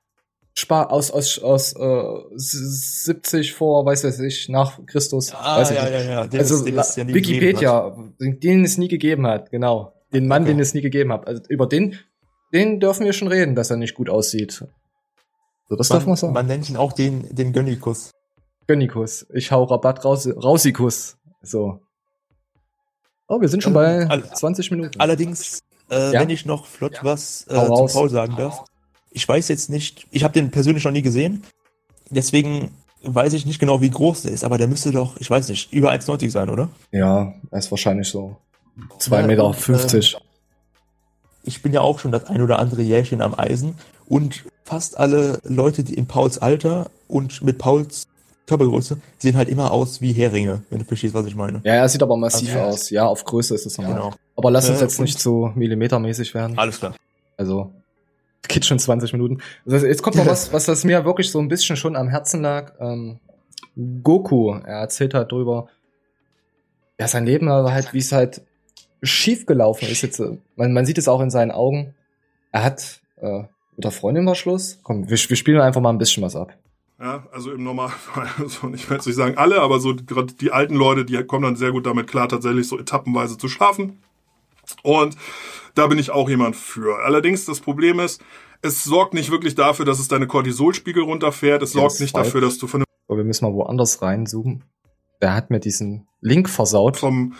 [0.57, 2.05] Spar aus, aus, aus äh,
[2.37, 5.33] 70 vor, weiß weiß ich, nach Christus.
[5.35, 5.93] ah, weiß ja, nicht.
[5.93, 9.51] ja, ja, den also es- den es ja nie Wikipedia, den es nie gegeben hat,
[9.51, 9.93] genau.
[10.13, 10.53] Den Mann, Okay.
[10.53, 11.27] den es nie gegeben hat.
[11.27, 11.97] Also über den,
[12.55, 14.65] den dürfen wir schon reden, dass er nicht gut aussieht.
[15.69, 16.33] So, das darf man Man, sagen.
[16.35, 18.11] man nennt ihn auch den, den Gönnikus.
[18.67, 19.27] Gönnikus.
[19.35, 21.17] Ich hau Rabatt raus, Rausikus.
[21.43, 21.81] So.
[23.29, 25.01] Oh, wir sind schon Ähm, bei all- 20 Minuten.
[25.01, 26.21] Allerdings, äh, Ja?
[26.21, 27.93] wenn ich noch flott was äh, raus.
[27.95, 28.65] Paul sagen darf.
[29.11, 31.43] Ich weiß jetzt nicht, ich habe den persönlich noch nie gesehen.
[32.11, 32.71] Deswegen
[33.03, 35.73] weiß ich nicht genau, wie groß der ist, aber der müsste doch, ich weiß nicht,
[35.73, 36.69] über 1,90 sein, oder?
[36.91, 38.37] Ja, er ist wahrscheinlich so
[38.99, 39.45] 2,50 Ja, Meter.
[39.47, 40.17] und, 50.
[41.45, 43.75] Ich bin ja auch schon das ein oder andere Jährchen am Eisen
[44.09, 48.07] und fast alle Leute, die in Pauls Alter und mit Pauls
[48.47, 51.61] Körpergröße sehen halt immer aus wie Heringe, wenn du verstehst, was ich meine.
[51.65, 52.61] Ja, er sieht aber massiv Okay.
[52.61, 52.91] aus.
[52.91, 53.95] Ja, auf Größe ist es normal.
[53.95, 54.13] Genau.
[54.37, 56.59] Aber lass uns Äh, jetzt nicht so millimetermäßig werden.
[56.59, 56.95] Alles klar.
[57.39, 57.73] Also,
[58.47, 59.39] geht schon 20 Minuten.
[59.71, 62.43] Heißt, jetzt kommt noch was, was das mir wirklich so ein bisschen schon am Herzen
[62.43, 62.73] lag.
[62.81, 63.19] Ähm,
[64.03, 65.69] Goku, er erzählt halt drüber,
[67.01, 68.43] ja, sein Leben aber halt, wie es halt
[69.05, 70.23] schief gelaufen ist jetzt.
[70.57, 71.95] Man, man sieht es auch in seinen Augen.
[72.53, 73.45] Er hat äh,
[73.77, 74.79] mit der Freundin war Schluss.
[74.83, 76.57] Komm, wir, wir spielen einfach mal ein bisschen was ab.
[77.01, 80.53] Ja, also im Normalfall, also ich will jetzt nicht sagen alle, aber so gerade die
[80.53, 84.01] alten Leute, die kommen dann sehr gut damit klar, tatsächlich so etappenweise zu schlafen.
[84.83, 85.17] Und
[85.75, 87.05] da bin ich auch jemand für.
[87.05, 88.23] Allerdings das Problem ist,
[88.63, 91.63] es sorgt nicht wirklich dafür, dass es deine Cortisolspiegel runterfährt.
[91.63, 94.65] Es Ja, sorgt nicht dafür, dass du vernünftig Aber wir müssen mal woanders reinzoomen.
[95.21, 96.97] Der hat mir diesen Link versaut.
[96.97, 97.35] vom,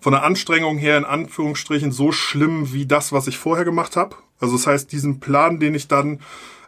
[0.00, 4.16] von der Anstrengung her in Anführungsstrichen so schlimm wie das, was ich vorher gemacht habe.
[4.40, 6.20] Also das heißt, diesen Plan, den ich dann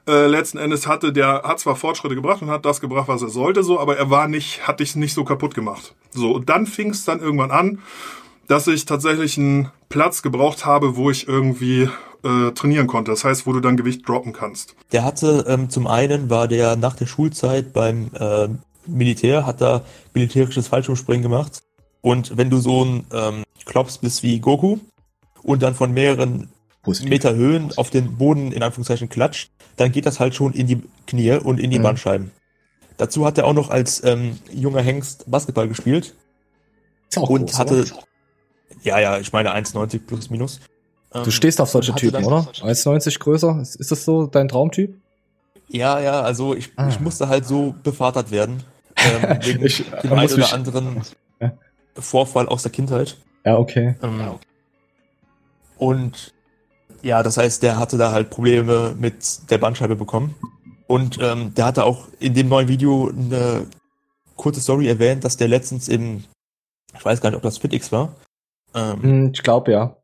[0.09, 3.29] äh, letzten Endes hatte, der hat zwar Fortschritte gebracht und hat das gebracht, was er
[3.29, 5.95] sollte, so, aber er war nicht, hat dich nicht so kaputt gemacht.
[6.11, 7.81] So, und dann fing es dann irgendwann an,
[8.49, 11.89] dass ich tatsächlich einen Platz gebraucht habe, wo ich irgendwie
[12.25, 13.13] äh, trainieren konnte.
[13.13, 14.75] Das heißt, wo du dann Gewicht droppen kannst.
[14.93, 18.49] Der hatte, ähm, zum einen war der nach der Schulzeit beim äh,
[18.87, 19.83] Militär, hat da
[20.15, 21.63] militärisches Fallschirmspringen gemacht.
[22.03, 24.79] Und wenn du so ein ähm, Klops bist wie Goku
[25.43, 26.49] und dann von mehreren
[27.05, 30.83] Meter Höhen auf den Boden in Anführungszeichen klatscht, dann geht das halt schon in die
[31.07, 31.83] Knie und in die Mhm.
[31.85, 32.31] Bandscheiben.
[32.97, 36.15] Dazu hat er auch noch als ähm, junger Hengst Basketball gespielt
[37.09, 38.03] Ist auch und groß, hatte, oder?
[38.83, 40.61] ja, ja, ich meine 1,90 plus minus.
[41.13, 42.47] Ähm, Du stehst auf solche Typen, oder?
[42.63, 43.59] 1,90 größer?
[43.61, 44.95] Ist, ist das so dein Traumtyp?
[45.69, 46.89] Ja, ja, also ich, Ah.
[46.89, 48.63] ich musste halt so befördert werden.
[48.97, 51.03] Ähm, wegen Ich- dem da einen oder anderen.
[52.01, 53.17] Vorfall aus der Kindheit.
[53.45, 53.95] Ja, okay.
[54.03, 54.21] Ähm,
[55.79, 56.33] Und
[57.03, 60.35] ja, das heißt, der hatte da halt Probleme mit der Bandscheibe bekommen.
[60.87, 63.67] Und ähm, der hatte auch in dem neuen Video eine
[64.37, 66.25] kurze Story erwähnt, dass der letztens im,
[66.97, 68.17] ich weiß gar nicht, ob das FitX war.
[68.75, 69.97] Ähm, Hm, ich glaube ja.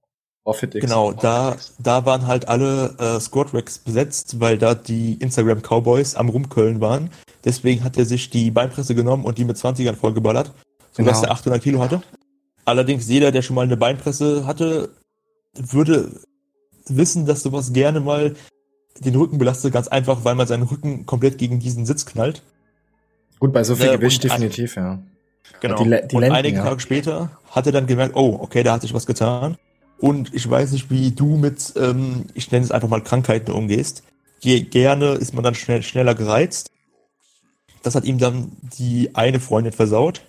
[0.44, 0.84] War fit X.
[0.86, 6.14] Genau, da, da waren halt alle äh, Squad Racks besetzt, weil da die Instagram Cowboys
[6.14, 7.10] am Rumköln waren.
[7.44, 10.52] Deswegen hat er sich die Beinpresse genommen und die mit 20ern vollgeballert,
[10.96, 11.28] sodass Genau.
[11.28, 12.02] er 800 Kilo hatte.
[12.64, 14.90] Allerdings jeder, der schon mal eine Beinpresse hatte,
[15.54, 16.10] würde
[16.88, 18.34] wissen, dass sowas gerne mal
[19.00, 22.42] den Rücken belastet, ganz einfach, weil man seinen Rücken komplett gegen diesen Sitz knallt.
[23.38, 24.98] Gut, bei so viel Ne, Gewicht definitiv, ja.
[25.60, 25.76] Genau.
[25.82, 26.64] Die die und Lenden, einige ja.
[26.64, 29.56] Tage später hat er dann gemerkt, oh, okay, da hat sich was getan.
[29.98, 34.02] Und ich weiß nicht, wie du mit, ähm, ich nenne es einfach mal Krankheiten umgehst.
[34.40, 36.70] Je gerne ist man dann schnell, schneller gereizt.
[37.82, 40.22] Das hat ihm dann die eine Freundin versaut.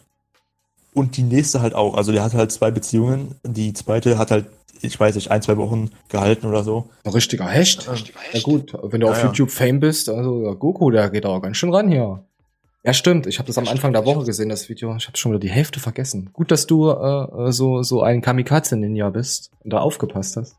[0.98, 1.94] Und die nächste halt auch.
[1.94, 3.36] Also der hat halt zwei Beziehungen.
[3.44, 4.48] Die zweite hat halt,
[4.82, 6.90] ich weiß nicht, ein, zwei Wochen gehalten oder so.
[7.04, 7.88] Ein richtiger Hecht.
[8.34, 9.28] Ja gut, wenn du auf Ja, ja.
[9.28, 12.24] YouTube Fame bist, also Goku, der geht auch ganz schön ran hier.
[12.84, 13.28] Ja, stimmt.
[13.28, 14.96] Ich habe das am Anfang der Woche gesehen, das Video.
[14.96, 16.32] Ich habe schon wieder die Hälfte vergessen.
[16.34, 20.56] Gut, dass du äh, so so ein Kamikaze-Ninja bist und da aufgepasst hast.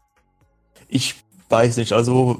[0.88, 1.16] Ich
[1.48, 2.38] weiß nicht, also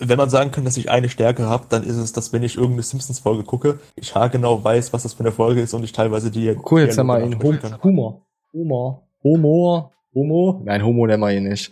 [0.00, 2.56] wenn man sagen kann, dass ich eine Stärke habe, dann ist es, dass wenn ich
[2.56, 6.30] irgendeine Simpsons-Folge gucke, ich haargenau weiß, was das für eine Folge ist und ich teilweise
[6.30, 6.56] die.
[6.70, 7.82] Cool, jetzt nennen wir ihn Hum kann.
[7.82, 8.26] Humor.
[8.52, 9.06] Humor.
[9.22, 9.92] Humor.
[10.14, 10.60] Homo?
[10.64, 11.70] Nein, Homo nennen wir ihn nicht.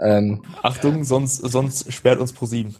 [0.00, 2.76] Ähm, Achtung, sonst, sonst sperrt uns ProSieben.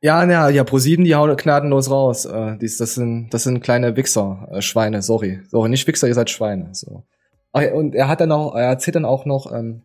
[0.00, 2.24] ja, na, ja, Pro7, die hauen gnadenlos raus.
[2.24, 5.40] Äh, dies, das sind, das sind kleine Wichser, äh, Schweine, sorry.
[5.48, 6.68] Sorry, nicht Wichser, ihr seid Schweine.
[6.72, 7.04] So.
[7.52, 9.82] Ach, und er hat dann auch, er erzählt dann auch noch, ähm,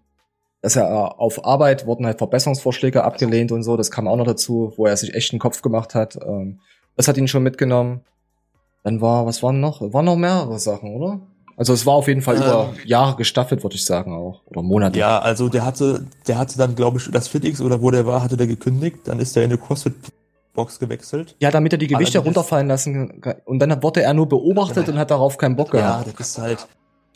[0.63, 3.77] dass er äh, auf Arbeit wurden halt Verbesserungsvorschläge abgelehnt und so.
[3.77, 6.17] Das kam auch noch dazu, wo er sich echt einen Kopf gemacht hat.
[6.25, 6.59] Ähm,
[6.95, 8.01] das hat ihn schon mitgenommen.
[8.83, 9.81] Dann war, was waren noch?
[9.93, 11.19] Waren noch mehrere Sachen, oder?
[11.55, 12.41] Also es war auf jeden Fall Ähm.
[12.41, 14.41] über Jahre gestaffelt, würde ich sagen auch.
[14.47, 14.97] Oder Monate.
[14.97, 18.23] Ja, also der hatte, der hatte dann, glaube ich, das FitX oder wo der war,
[18.23, 18.99] hatte der gekündigt.
[19.05, 19.93] Dann ist er in eine CrossFit
[20.53, 21.35] Box gewechselt.
[21.39, 23.35] Ja, damit er die Gewichte runterfallen lassen kann.
[23.45, 26.19] Und dann wurde er nur beobachtet und hat darauf keinen Bock Ja, gehabt.
[26.19, 26.67] das ist halt.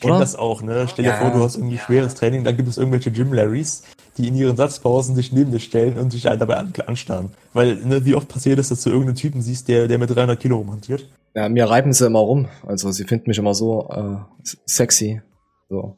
[0.04, 0.12] Oder?
[0.14, 0.88] Kenn das auch, ne?
[0.90, 1.18] Stell dir Ja.
[1.18, 3.84] vor, du hast irgendwie schweres Training, dann gibt es irgendwelche Gym Larrys,
[4.18, 7.32] die in ihren Satzpausen sich neben dir stellen und sich halt dabei an, anstarren.
[7.54, 10.40] Weil, ne, wie oft passiert es, dass du irgendeinen Typen siehst, der, der mit 300
[10.40, 11.08] Kilo rumhantiert?
[11.36, 12.48] Ja, mir reiben sie immer rum.
[12.66, 14.18] Also sie finden mich immer so äh,
[14.66, 15.22] sexy.
[15.70, 15.98] So.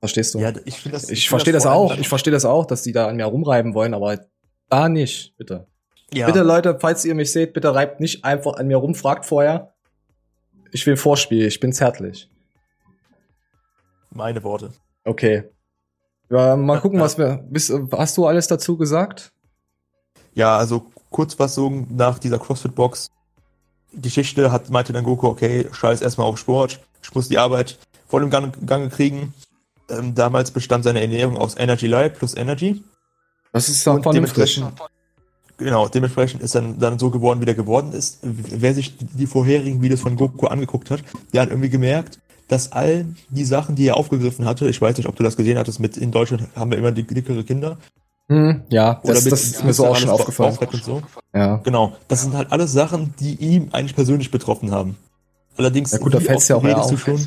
[0.00, 0.38] Verstehst du?
[0.40, 1.04] Ja, ich finde das.
[1.10, 1.96] ich find verstehe das allem- auch.
[1.96, 4.18] Ich verstehe das auch, dass die da an mir rumreiben wollen, aber
[4.68, 5.66] da nicht, bitte.
[6.12, 9.24] Ja, Bitte Leute, falls ihr mich seht, bitte reibt nicht einfach an mir rum, fragt
[9.26, 9.72] vorher.
[10.70, 12.30] Ich will Vorspiel, ich bin zärtlich.
[14.14, 14.72] Meine Worte.
[15.04, 15.44] Okay.
[16.30, 17.44] Ja, mal gucken, was wir.
[17.50, 19.32] Bist, hast du alles dazu gesagt?
[20.34, 23.10] Ja, also Kurzfassung nach dieser CrossFit-Box.
[23.92, 26.80] Geschichte hat, meinte dann Goku, okay, scheiß erstmal auf Sport.
[27.02, 29.32] Ich muss die Arbeit voll im Gang, Gange kriegen.
[29.88, 32.82] Ähm, damals bestand seine Ernährung aus Energy Light plus Energy.
[33.52, 34.54] Das ist Und vernünftig.
[34.56, 34.90] dementsprechend,
[35.58, 38.18] genau, dementsprechend ist dann, dann so geworden, wie der geworden ist.
[38.22, 43.06] Wer sich die vorherigen Videos von Goku angeguckt hat, der hat irgendwie gemerkt, dass all
[43.30, 45.96] die Sachen, die er aufgegriffen hatte, ich weiß nicht, ob du das gesehen hattest, mit
[45.96, 47.78] in Deutschland haben wir immer die dickere Kinder.
[48.28, 50.56] Hm, ja, das, mit- das ist mir so auch schon aufgefallen.
[50.82, 51.02] So.
[51.34, 51.56] Ja.
[51.58, 54.96] Genau, das sind halt alles Sachen, die ihm eigentlich persönlich betroffen haben.
[55.56, 57.20] Allerdings, Ja gut, da fällt's ja auch redest du schon,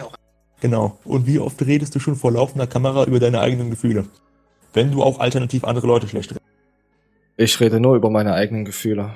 [0.59, 4.05] genau, und wie oft redest du schon vor laufender Kamera über deine eigenen Gefühle?
[4.73, 6.45] Wenn du auch alternativ andere Leute schlecht redest.
[7.37, 9.11] Ich rede nur über meine eigenen Gefühle.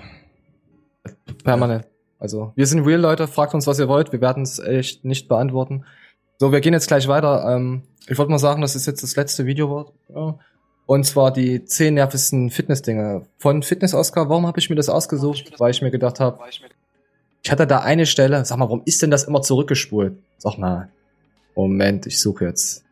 [1.44, 1.88] Permanent.
[2.22, 3.28] Also, wir sind real, Leute.
[3.28, 4.12] Fragt uns, was ihr wollt.
[4.12, 5.86] Wir werden es echt nicht beantworten.
[6.38, 7.44] So, wir gehen jetzt gleich weiter.
[7.50, 9.92] Ähm, ich wollte mal sagen, das ist jetzt das letzte Video.
[10.08, 10.38] Ja.
[10.86, 13.24] Und zwar die zehn nervigsten Fitness-Dinge.
[13.40, 15.52] Von Fitness-Oscar, warum habe ich mir das ausgesucht?
[15.58, 16.40] Weil ich mir gedacht habe,
[17.42, 18.46] ich hatte da eine Stelle.
[18.46, 20.20] Sag mal, warum ist denn das immer zurückgespult?
[20.38, 20.90] Sag mal.
[21.56, 22.86] Moment, ich suche jetzt.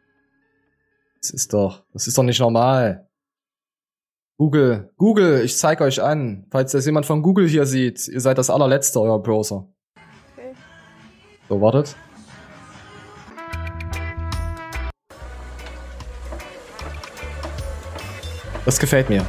[1.22, 3.08] Das ist doch, das ist doch nicht normal.
[4.40, 6.46] Google, Google, ich zeig euch an.
[6.50, 9.68] Falls das jemand von Google hier sieht, ihr seid das allerletzte, euer Browser.
[10.32, 10.54] Okay.
[11.50, 11.94] So, wartet.
[18.64, 19.26] Das gefällt mir.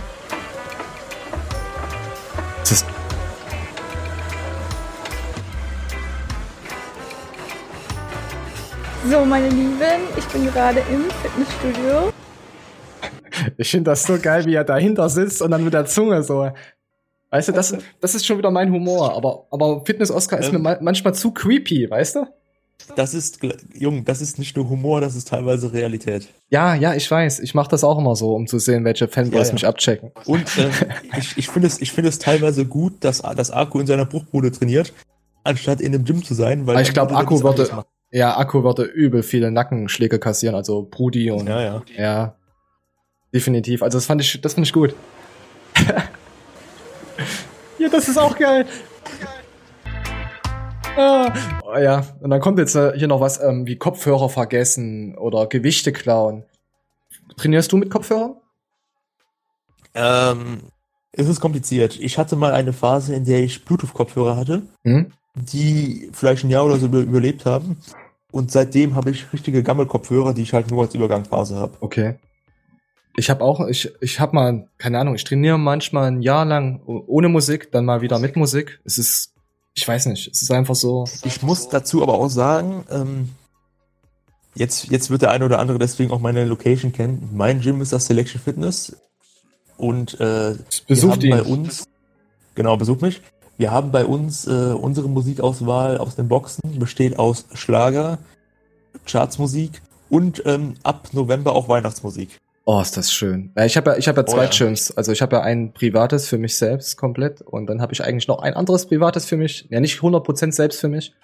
[2.61, 2.87] Das ist,
[9.11, 12.13] So, meine Lieben, ich bin gerade im Fitnessstudio.
[13.57, 16.51] Ich finde das so geil, wie er dahinter sitzt und dann mit der Zunge so.
[17.31, 19.15] Weißt du, das, das ist schon wieder mein Humor.
[19.17, 20.55] Aber, aber Fitness-Oscar ist Ähm.
[20.55, 22.27] mir ma manchmal zu creepy, weißt du?
[22.97, 23.41] Das ist,
[23.75, 26.29] Jung, das ist nicht nur Humor, das ist teilweise Realität.
[26.49, 27.41] Ja, ja, ich weiß.
[27.41, 29.53] Ich mache das auch immer so, um zu sehen, welche Fanboys Ja, ja.
[29.53, 30.11] mich abchecken.
[30.25, 30.71] Und ähm,
[31.19, 34.51] ich, ich finde es, ich finde es teilweise gut, dass, dass Akku in seiner Bruchbude
[34.51, 34.93] trainiert,
[35.45, 37.69] anstatt in dem Gym zu sein, weil Aber ich glaube, Akku würde,
[38.11, 41.61] ja, Akku würde übel viele Nackenschläge kassieren, also Brudi und ja.
[41.63, 42.35] Ja, ja.
[43.35, 43.83] Definitiv.
[43.83, 44.95] Also das fand ich, das finde ich gut.
[47.79, 48.67] ja, das ist auch geil.
[50.97, 51.33] Ah,
[51.65, 55.47] oh, ja, und dann kommt jetzt äh, hier noch was ähm, wie Kopfhörer vergessen oder
[55.47, 56.45] Gewichte klauen.
[57.37, 58.35] Trainierst du mit Kopfhörern?
[59.95, 60.59] Ähm,
[61.13, 61.99] es ist kompliziert.
[62.01, 65.13] Ich hatte mal eine Phase, in der ich Bluetooth-Kopfhörer hatte, Hm?
[65.35, 67.79] die vielleicht ein Jahr oder so über, überlebt haben.
[68.33, 71.73] Und seitdem habe ich richtige Gammel-Kopfhörer, die ich halt nur als Übergangsphase habe.
[71.81, 72.15] Okay.
[73.17, 76.81] Ich habe auch, ich, ich habe mal, keine Ahnung, ich trainiere manchmal ein Jahr lang
[76.85, 78.81] ohne Musik, dann mal wieder mit Musik.
[78.85, 79.35] Es ist,
[79.75, 81.07] ich weiß nicht, es ist einfach so.
[81.25, 83.31] Ich muss dazu aber auch sagen, ähm,
[84.55, 87.31] jetzt, jetzt wird der eine oder andere deswegen auch meine Location kennen.
[87.33, 88.97] Mein Gym ist das Selection Fitness.
[89.77, 91.31] Und äh, Besucht ihn.
[91.31, 91.85] bei uns,
[92.55, 93.23] genau, besuch mich.
[93.57, 98.19] Wir haben bei uns äh, unsere Musikauswahl aus den Boxen besteht aus Schlager,
[99.07, 102.39] Chartsmusik und ähm, ab November auch Weihnachtsmusik.
[102.65, 103.53] Oh, ist das schön.
[103.57, 104.51] Ja, ich habe ja, ich habe ja Oh, zwei ja.
[104.51, 104.91] Gyms.
[104.97, 108.29] Also ich habe ja ein privates für mich selbst komplett und dann habe ich eigentlich
[108.29, 109.67] noch ein anderes privates für mich.
[109.71, 111.15] Ja, nicht 100% selbst für mich.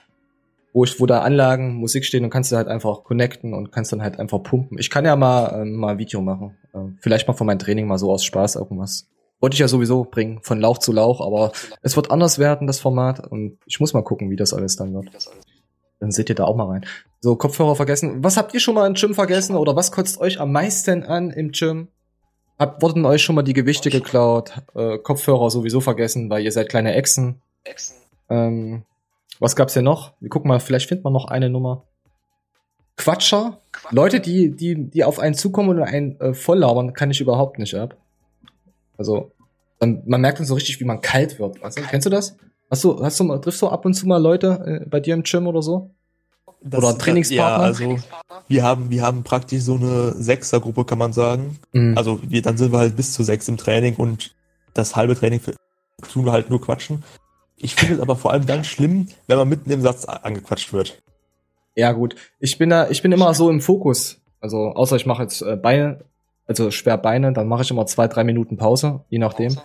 [0.72, 3.92] Wo ich, wo da Anlagen, Musik stehen und kannst du halt einfach connecten und kannst
[3.92, 4.78] dann halt einfach pumpen.
[4.78, 6.56] Ich kann ja mal, ähm, mal ein Video machen.
[6.74, 9.08] Ähm, vielleicht mal von meinem Training mal so aus Spaß irgendwas.
[9.40, 12.80] Wollte ich ja sowieso bringen, von Lauch zu Lauch, aber es wird anders werden, das
[12.80, 13.26] Format.
[13.26, 15.06] Und ich muss mal gucken, wie das alles dann wird.
[16.00, 16.84] Dann seht ihr da auch mal rein.
[17.20, 18.22] So, Kopfhörer vergessen.
[18.22, 21.30] Was habt ihr schon mal im Gym vergessen oder was kotzt euch am meisten an
[21.30, 21.88] im Gym?
[22.58, 24.52] Habt, wurden euch schon mal die Gewichte geklaut?
[24.74, 27.40] Äh, Kopfhörer sowieso vergessen, weil ihr seid kleine Echsen.
[28.28, 28.84] Ähm,
[29.40, 30.14] was gab's hier noch?
[30.20, 31.84] Wir gucken mal, vielleicht findet man noch eine Nummer.
[32.96, 33.60] Quatscher?
[33.90, 37.58] Leute, die, die, die auf einen zukommen und einen äh, voll labern, kann ich überhaupt
[37.58, 37.96] nicht ab.
[38.96, 39.32] Also,
[39.78, 41.56] dann, man merkt dann so richtig, wie man kalt wird.
[41.56, 41.82] Du?
[41.82, 42.36] Kennst du das?
[42.70, 45.14] Hast du, hast du mal, triffst du ab und zu mal Leute äh, bei dir
[45.14, 45.90] im Gym oder so?
[46.62, 47.58] Das- Oder Trainingspartner?
[47.58, 47.98] Ja, also
[48.48, 51.58] wir haben, wir haben praktisch so eine Sechsergruppe, kann man sagen.
[51.72, 51.96] Mhm.
[51.96, 54.34] Also wir, dann sind wir halt bis zu sechs im Training und
[54.74, 55.40] das halbe Training
[56.12, 57.04] tun halt nur quatschen.
[57.56, 61.00] Ich finde es aber vor allem dann schlimm, wenn man mitten im Satz angequatscht wird.
[61.74, 62.16] Ja, gut.
[62.38, 64.20] Ich bin da, ich bin immer so im Fokus.
[64.40, 66.04] Also, außer ich mache jetzt äh, Beine,
[66.46, 69.56] also schwer Beine, dann mache ich immer zwei, drei Minuten Pause, je nachdem.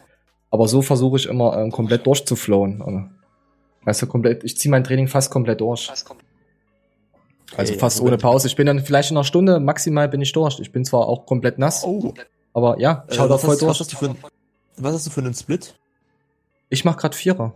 [0.50, 2.82] Aber so versuche ich immer ähm, komplett durchzuflowen.
[2.82, 3.04] Also,
[3.84, 5.90] weißt du, komplett, ich ziehe mein Training fast komplett durch.
[7.58, 8.48] Also fast ohne Pause.
[8.48, 10.60] Ich bin dann vielleicht in einer Stunde, maximal bin ich durch.
[10.60, 12.14] Ich bin zwar auch komplett nass, Oh,
[12.54, 13.70] aber ja, ich hau äh, da was, voll hast, durch.
[13.72, 14.16] was, hast du für ein,
[14.78, 15.76] was hast du für einen Split?
[16.70, 17.54] Ich mache gerade Vierer.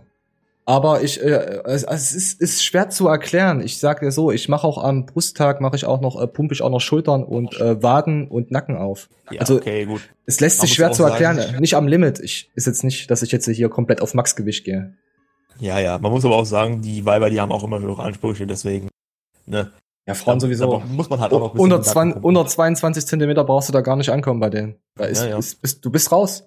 [0.67, 3.61] Aber ich, äh, es, es ist, ist schwer zu erklären.
[3.61, 6.55] Ich sage dir so, ich mache auch am Brusttag, mache ich auch noch, äh, pumpe
[6.55, 9.07] ich auch noch Schultern und äh, Waden und Nacken auf.
[9.31, 10.01] Ja, Also- okay, gut.
[10.25, 11.37] Es lässt sich schwer zu erklären.
[11.37, 12.19] sagen- nicht am Limit.
[12.19, 14.95] Ich ist jetzt nicht, dass ich jetzt hier komplett auf Maxgewicht gehe.
[15.59, 15.99] Ja, ja.
[15.99, 18.89] Man muss aber auch sagen, die Weiber, die haben auch immer höhere Ansprüche, deswegen.
[19.45, 19.71] Ne?
[20.07, 20.71] Ja, Frauen Da- sowieso.
[20.79, 22.27] da muss man halt auch noch ein unter, den Nacken 20, pumpen.
[22.37, 24.75] unter 22 Zentimeter brauchst du da gar nicht ankommen bei denen.
[24.95, 25.37] Da ist, Ja, ja.
[25.37, 26.43] Ist, bist, du bist raus.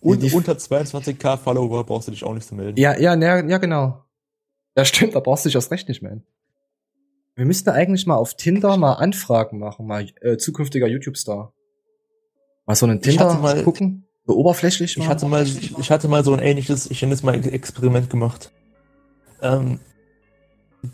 [0.00, 2.78] Und die- unter 22k Follower brauchst du dich auch nicht zu melden.
[2.78, 4.04] Ja, ja, ja, ja, genau.
[4.76, 6.22] Ja, stimmt, da brauchst du dich erst recht nicht mehr hin.
[7.34, 11.52] Wir müssten eigentlich mal auf Tinder mal Anfragen machen, mal äh, zukünftiger YouTube-Star.
[12.66, 16.08] Mal so einen Ich Tinder hatte mal- gucken, so oberflächlich Ich hatte mal, ich hatte
[16.08, 18.52] mal so ein ähnliches, ich nenne es mal Experiment gemacht.
[19.40, 19.80] Ähm,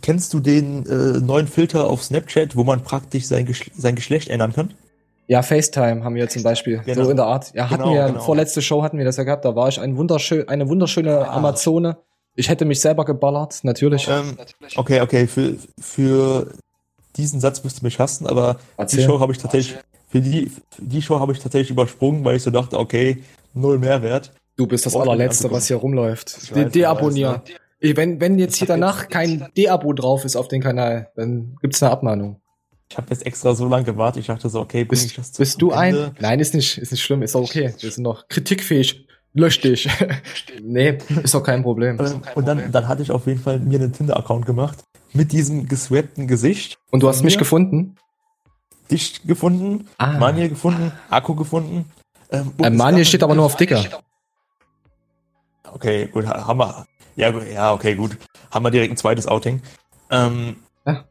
[0.01, 4.29] kennst du den äh, neuen Filter auf Snapchat, wo man praktisch sein, Geschle sein Geschlecht
[4.29, 4.73] ändern kann?
[5.29, 6.83] Ja, FaceTime haben wir zum Beispiel.
[6.85, 7.05] Genau.
[7.05, 7.55] So in der Art.
[7.55, 8.21] Ja, hatten Genau, wir, genau.
[8.21, 11.97] vorletzte Show hatten wir das ja gehabt, da war ich ein wunderschön, eine wunderschöne Amazone.
[12.35, 14.09] Ich hätte mich selber geballert, natürlich.
[14.09, 14.37] Ähm,
[14.77, 16.49] okay, okay, für, für
[17.17, 19.05] diesen Satz müsst ihr mich hassen, aber die Erzähl.
[19.05, 19.79] Show habe ich tatsächlich,
[20.09, 23.23] für die, für die Show habe ich tatsächlich übersprungen, weil ich so dachte, okay,
[23.55, 24.33] null Mehrwert.
[24.57, 26.39] Du bist das man allerletzte, was hier rumläuft.
[26.43, 26.85] Ich De
[27.83, 31.91] Wenn, wenn jetzt hier danach kein De-Abo drauf ist auf den Kanal, dann gibt's eine
[31.93, 32.41] Abmahnung.
[32.89, 35.33] Ich habe jetzt extra so lange gewartet, ich dachte so, okay, bring ich Bist, das
[35.33, 35.95] bist du zum ein?
[35.95, 36.15] Ende.
[36.21, 37.75] Nein, ist nicht, ist nicht schlimm, ist auch okay.
[37.81, 39.07] Wir sind noch kritikfähig.
[39.35, 39.89] Lösch dich.
[40.63, 41.99] nee, ist doch kein Problem.
[42.35, 44.79] Und dann, dann hatte ich auf jeden Fall mir einen Tinder-Account gemacht
[45.15, 46.79] mit diesem geswappten Gesicht.
[46.91, 47.97] Und du hast mich gefunden?
[48.91, 50.19] Dich gefunden, Ah.
[50.19, 51.87] Manje gefunden, Akku gefunden.
[52.31, 53.83] Ähm, Äh, Manje steht aber nur auf Dicker.
[55.73, 56.87] Okay, gut, ha- haben wir.
[57.17, 58.17] Ja, ja, okay, gut.
[58.51, 59.61] Haben wir direkt ein zweites Outing.
[60.11, 61.05] Ähm, Ja.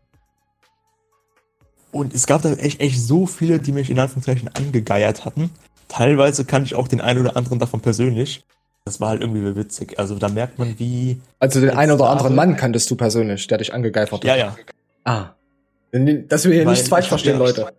[1.91, 5.49] Und es gab da echt, echt so viele, die mich in Anführungszeichen angegeiert hatten.
[5.89, 8.45] Teilweise kannte ich auch den einen oder anderen davon persönlich.
[8.85, 9.99] Das war halt irgendwie witzig.
[9.99, 11.19] Also da merkt man, wie.
[11.39, 14.25] Also den einen oder anderen Mann kanntest du persönlich, der dich angegeifert hat.
[14.25, 14.55] Ja, ja.
[15.03, 15.31] Ah.
[15.91, 17.73] Dass wir hier Weil nichts falsch verstehen, ja- Leute.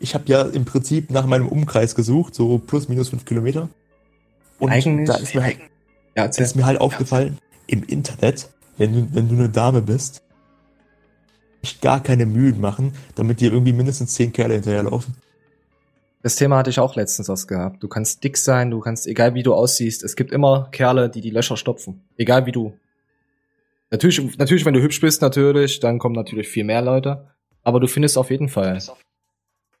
[0.00, 3.68] Ich habe ja im Prinzip nach meinem Umkreis gesucht, so plus minus fünf Kilometer.
[4.58, 5.58] Und Eigentlich- da ist mir halt,
[6.16, 8.48] Ja, ist mir halt aufgefallen, im Internet,
[8.78, 10.22] wenn du, wenn du eine Dame bist,
[11.62, 15.14] echt gar keine Mühen machen, damit dir irgendwie mindestens zehn Kerle hinterherlaufen.
[16.22, 17.82] Das Thema hatte ich auch letztens was gehabt.
[17.82, 21.20] Du kannst dick sein, du kannst, egal wie du aussiehst, es gibt immer Kerle, die
[21.20, 22.02] die Löcher stopfen.
[22.16, 22.72] Egal wie du.
[23.90, 27.28] Natürlich, natürlich, wenn du hübsch bist, natürlich, dann kommen natürlich viel mehr Leute.
[27.62, 28.80] Aber du findest auf jeden Fall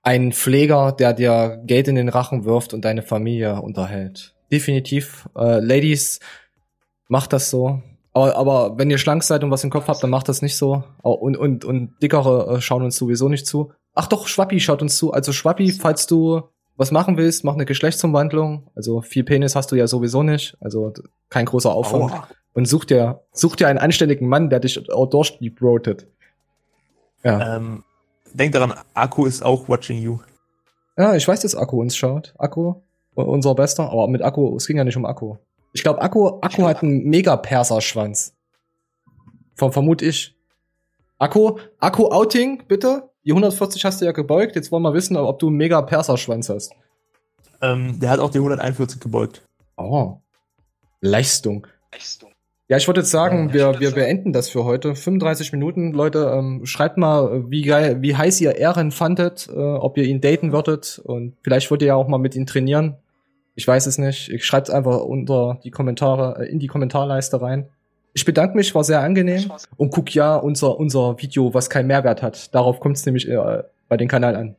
[0.02, 4.35] einen Pfleger, der dir Geld in den Rachen wirft und deine Familie unterhält.
[4.50, 5.28] Definitiv.
[5.36, 6.20] Äh, Ladies,
[7.08, 7.82] macht das so.
[8.12, 10.56] Aber, aber wenn ihr schlank seid und was im Kopf habt, dann macht das nicht
[10.56, 10.84] so.
[11.02, 13.72] Und, und, und dickere äh, schauen uns sowieso nicht zu.
[13.94, 15.12] Ach doch, Schwappi schaut uns zu.
[15.12, 16.42] Also Schwappi, falls du
[16.76, 18.70] was machen willst, mach eine Geschlechtsumwandlung.
[18.74, 20.56] Also viel Penis hast du ja sowieso nicht.
[20.60, 20.92] Also
[21.28, 22.12] kein großer Aufwand.
[22.12, 22.28] Aua.
[22.52, 26.06] Und such dir, such dir einen anständigen Mann, der dich auch durchdeeprotet.
[27.22, 27.56] Ja.
[27.56, 27.84] Ähm,
[28.32, 30.20] denk daran, Akku ist auch watching you.
[30.96, 32.34] Ja, ich weiß, dass Akku uns schaut.
[32.38, 32.76] Akku,
[33.24, 33.90] unser Bester.
[33.90, 35.36] Aber mit Akku, es ging ja nicht um Akku.
[35.72, 38.34] Ich glaube, Akku, Akku hat einen mega Perserschwanz.
[39.54, 40.36] Vom, vermute ich.
[41.18, 43.10] Akku, Akku-Outing, bitte.
[43.24, 44.54] Die 140 hast du ja gebeugt.
[44.54, 46.72] Jetzt wollen wir wissen, ob du einen mega Perserschwanz hast.
[47.62, 49.42] Ähm, der hat auch die 141 gebeugt.
[49.76, 50.18] Oh.
[51.00, 51.66] Leistung.
[52.68, 54.94] Ja, ich würde jetzt sagen, wir, wir beenden das für heute.
[54.94, 56.32] 35 Minuten, Leute.
[56.36, 60.52] Ähm, schreibt mal, wie geil, wie heiß ihr Ehren fandet, äh, ob ihr ihn daten
[60.52, 62.96] würdet und vielleicht wollt ihr ja auch mal mit ihm trainieren.
[63.56, 64.28] Ich weiß es nicht.
[64.28, 67.68] Ich schreibt einfach unter die Kommentare, äh, in die Kommentarleiste rein.
[68.12, 72.22] Ich bedanke mich, war sehr angenehm und guck ja unser unser Video, was keinen Mehrwert
[72.22, 72.54] hat.
[72.54, 74.56] Darauf kommt es nämlich äh, bei den Kanal an.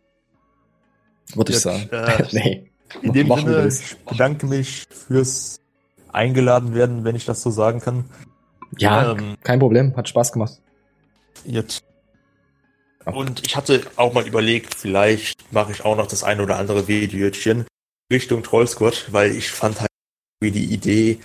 [1.34, 1.88] Würde ich sagen.
[1.92, 2.72] äh, nee.
[3.02, 5.60] In dem Machen Sinne, ich bedanke mich fürs
[6.12, 8.06] eingeladen werden, wenn ich das so sagen kann.
[8.78, 9.96] Ja, Ähm, kein Problem.
[9.96, 10.60] Hat Spaß gemacht.
[11.46, 11.84] Jetzt.
[13.06, 16.88] Und ich hatte auch mal überlegt, vielleicht mache ich auch noch das ein oder andere
[16.88, 17.66] Videochen
[18.12, 19.90] Richtung Troll Squad, weil ich fand halt
[20.42, 21.20] wie die Idee,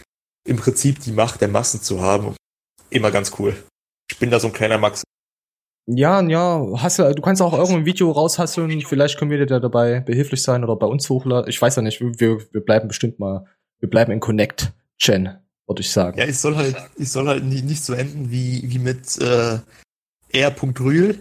[0.46, 2.34] im Prinzip die Macht der Massen zu haben,
[2.90, 3.54] immer ganz cool.
[4.10, 5.04] Ich bin da so ein kleiner Max.
[5.86, 10.00] Ja, ja, hast du, du kannst auch irgendein Video raushasseln, vielleicht können wir dir dabei
[10.00, 11.50] behilflich sein oder bei uns hochladen.
[11.50, 13.46] Ich weiß ja nicht, wir, wir bleiben bestimmt mal,
[13.80, 14.72] wir bleiben in Connect.
[14.98, 16.16] Chen, würde ich sagen.
[16.18, 19.58] Ja, ich soll halt, ich soll halt nie, nicht so enden wie, wie mit äh,
[20.32, 21.20] R.Rühl,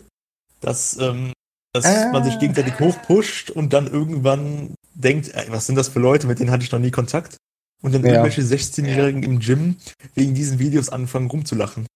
[0.60, 1.34] dass, ähm,
[1.74, 2.12] dass Ah.
[2.12, 6.40] man sich gegenseitig hochpusht und dann irgendwann denkt, ey, was sind das für Leute, mit
[6.40, 7.38] denen hatte ich noch nie Kontakt?
[7.82, 8.12] Und dann Ja.
[8.12, 9.78] irgendwelche 16-Jährigen im Gym
[10.14, 11.88] wegen diesen Videos anfangen rumzulachen.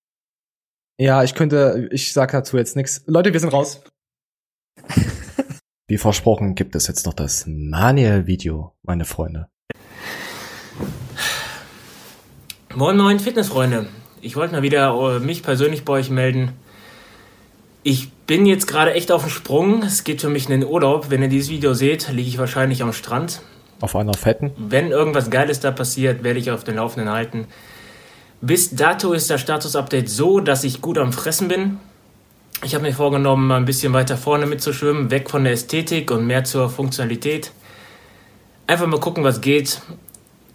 [0.97, 3.03] Ja, ich könnte, ich sag dazu jetzt nichts.
[3.05, 3.81] Leute, wir sind raus.
[5.87, 9.49] Wie versprochen gibt es jetzt noch das Manuel-Video, meine Freunde.
[12.73, 13.87] Moin Moin Fitnessfreunde.
[14.21, 16.53] Ich wollte mal wieder äh, mich persönlich bei euch melden.
[17.87, 19.83] Ich bin jetzt gerade echt auf dem Sprung.
[19.83, 21.11] Es geht für mich in den Urlaub.
[21.11, 23.41] Wenn ihr dieses Video seht, liege ich wahrscheinlich am Strand.
[23.79, 24.49] Auf einer fetten.
[24.57, 27.45] Wenn irgendwas Geiles da passiert, werde ich auf den Laufenden halten.
[28.41, 31.77] Bis dato ist das Status-Update so, dass ich gut am Fressen bin.
[32.63, 36.25] Ich habe mir vorgenommen, mal ein bisschen weiter vorne mitzuschwimmen, weg von der Ästhetik und
[36.25, 37.51] mehr zur Funktionalität.
[38.65, 39.79] Einfach mal gucken, was geht,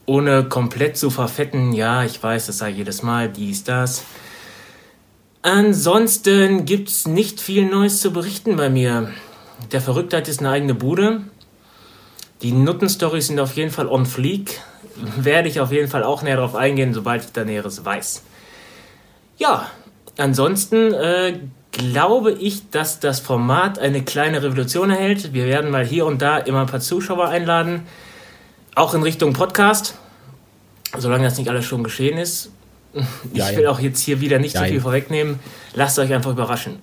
[0.04, 1.74] ohne komplett zu verfetten.
[1.74, 4.02] Ja, ich weiß, das sage ich jedes Mal, dies, das.
[5.42, 9.10] Ansonsten gibt's nicht viel Neues zu berichten bei mir.
[9.72, 11.22] Der Verrücktheit ist eine eigene Bude.
[12.42, 14.60] Die Nutten-Stories sind auf jeden Fall on fleek.
[15.16, 18.22] Werde ich auf jeden Fall auch näher darauf eingehen, sobald ich da Näheres weiß.
[19.38, 19.70] Ja,
[20.18, 21.38] ansonsten äh,
[21.72, 25.32] glaube ich, dass das Format eine kleine Revolution erhält.
[25.32, 27.86] Wir werden mal hier und da immer ein paar Zuschauer einladen.
[28.74, 29.96] Auch in Richtung Podcast.
[30.98, 32.50] Solange das nicht alles schon geschehen ist.
[32.92, 33.56] Ich Jein.
[33.56, 34.72] will auch jetzt hier wieder nicht zu Jein.
[34.72, 35.38] viel vorwegnehmen.
[35.74, 36.80] Lasst euch einfach überraschen.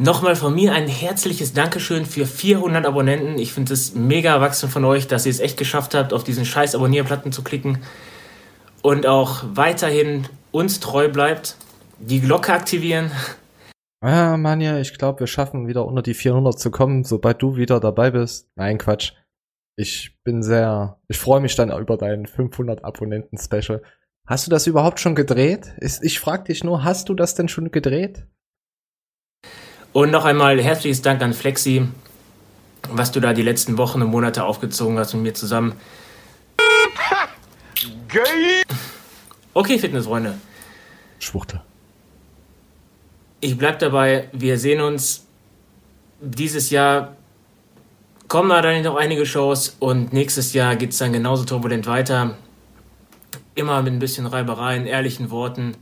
[0.00, 3.38] Nochmal von mir ein herzliches Dankeschön für 400 Abonnenten.
[3.38, 6.44] Ich finde es mega erwachsen von euch, dass ihr es echt geschafft habt, auf diesen
[6.44, 7.78] scheiß Abonnierplatten zu klicken.
[8.82, 11.56] Und auch weiterhin uns treu bleibt.
[11.98, 13.10] Die Glocke aktivieren.
[14.00, 17.80] Ah, Manja, ich glaube, wir schaffen wieder unter die 400 zu kommen, sobald du wieder
[17.80, 18.48] dabei bist.
[18.54, 19.14] Nein, Quatsch.
[19.74, 23.82] Ich bin sehr, ich freue mich dann über dein 500 Abonnenten Special.
[24.28, 25.72] Hast du das überhaupt schon gedreht?
[25.80, 28.26] Ich frag dich nur, hast du das denn schon gedreht?
[29.94, 31.88] Und noch einmal herzliches Dank an Flexi,
[32.90, 35.72] was du da die letzten Wochen und Monate aufgezogen hast mit mir zusammen.
[39.54, 40.34] Okay, Fitnessfreunde.
[41.20, 41.62] Schwuchtel.
[43.40, 45.24] Ich bleib dabei, wir sehen uns
[46.20, 47.16] dieses Jahr.
[48.28, 52.36] Kommen da dann noch einige Shows und nächstes Jahr geht's dann genauso turbulent weiter.
[53.58, 55.76] Immer mit ein bisschen Reibereien, ehrlichen Worten.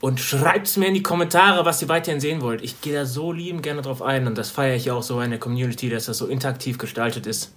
[0.00, 2.60] Und schreibt's mir in die Kommentare, was ihr weiterhin sehen wollt.
[2.60, 5.30] Ich gehe da so liebend gerne drauf ein und das feiere ich auch so in
[5.30, 7.54] der Community, dass das so interaktiv gestaltet ist.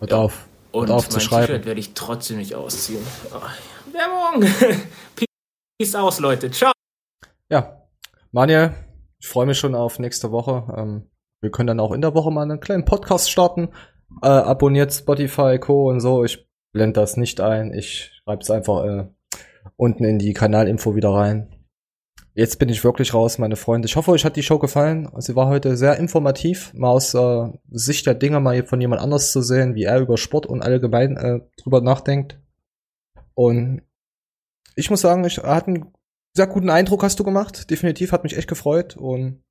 [0.00, 0.46] Hört auf.
[0.70, 1.46] Und Hört auf zu mein schreiben.
[1.46, 3.04] T-Shirt werde ich trotzdem nicht ausziehen.
[3.34, 3.40] Oh,
[3.92, 4.44] Werbung!
[5.78, 6.50] Peace aus, Leute.
[6.50, 6.72] Ciao!
[7.48, 7.86] Ja,
[8.32, 8.74] Manuel,
[9.18, 10.74] ich freue mich schon auf nächste Woche.
[10.76, 11.10] Ähm,
[11.40, 13.70] wir können dann auch in der Woche mal einen kleinen Podcast starten.
[14.20, 15.88] Äh, abonniert Spotify, Co.
[15.88, 16.22] und so.
[16.22, 17.72] Ich blende das nicht ein.
[17.72, 19.08] Ich schreibe es einfach äh,
[19.76, 21.48] unten in die Kanalinfo wieder rein.
[22.34, 23.86] Jetzt bin ich wirklich raus, meine Freunde.
[23.86, 25.10] Ich hoffe, euch hat die Show gefallen.
[25.18, 29.32] Sie war heute sehr informativ, mal aus äh, Sicht der Dinge mal von jemand anders
[29.32, 32.40] zu sehen, wie er über Sport und allgemein äh, drüber nachdenkt.
[33.34, 33.82] Und
[34.76, 35.92] ich muss sagen, ich hatte einen
[36.34, 37.70] sehr guten Eindruck hast du gemacht.
[37.70, 38.96] Definitiv hat mich echt gefreut.
[38.96, 39.42] Und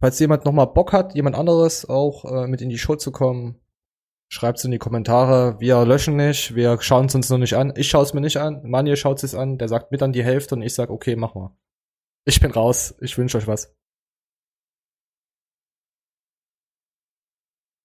[0.00, 3.12] falls jemand noch mal Bock hat, jemand anderes auch äh, mit in die Show zu
[3.12, 3.58] kommen,
[4.28, 5.60] schreibt's in die Kommentare.
[5.60, 7.72] Wir löschen nicht, wir schauen es uns noch nicht an.
[7.76, 8.62] Ich schaue es mir nicht an.
[8.64, 9.58] Manuel schaut es an.
[9.58, 11.56] Der sagt mit an die Hälfte und ich sag, okay, mach mal.
[12.24, 12.94] Ich bin raus.
[13.00, 13.74] Ich wünsche euch was.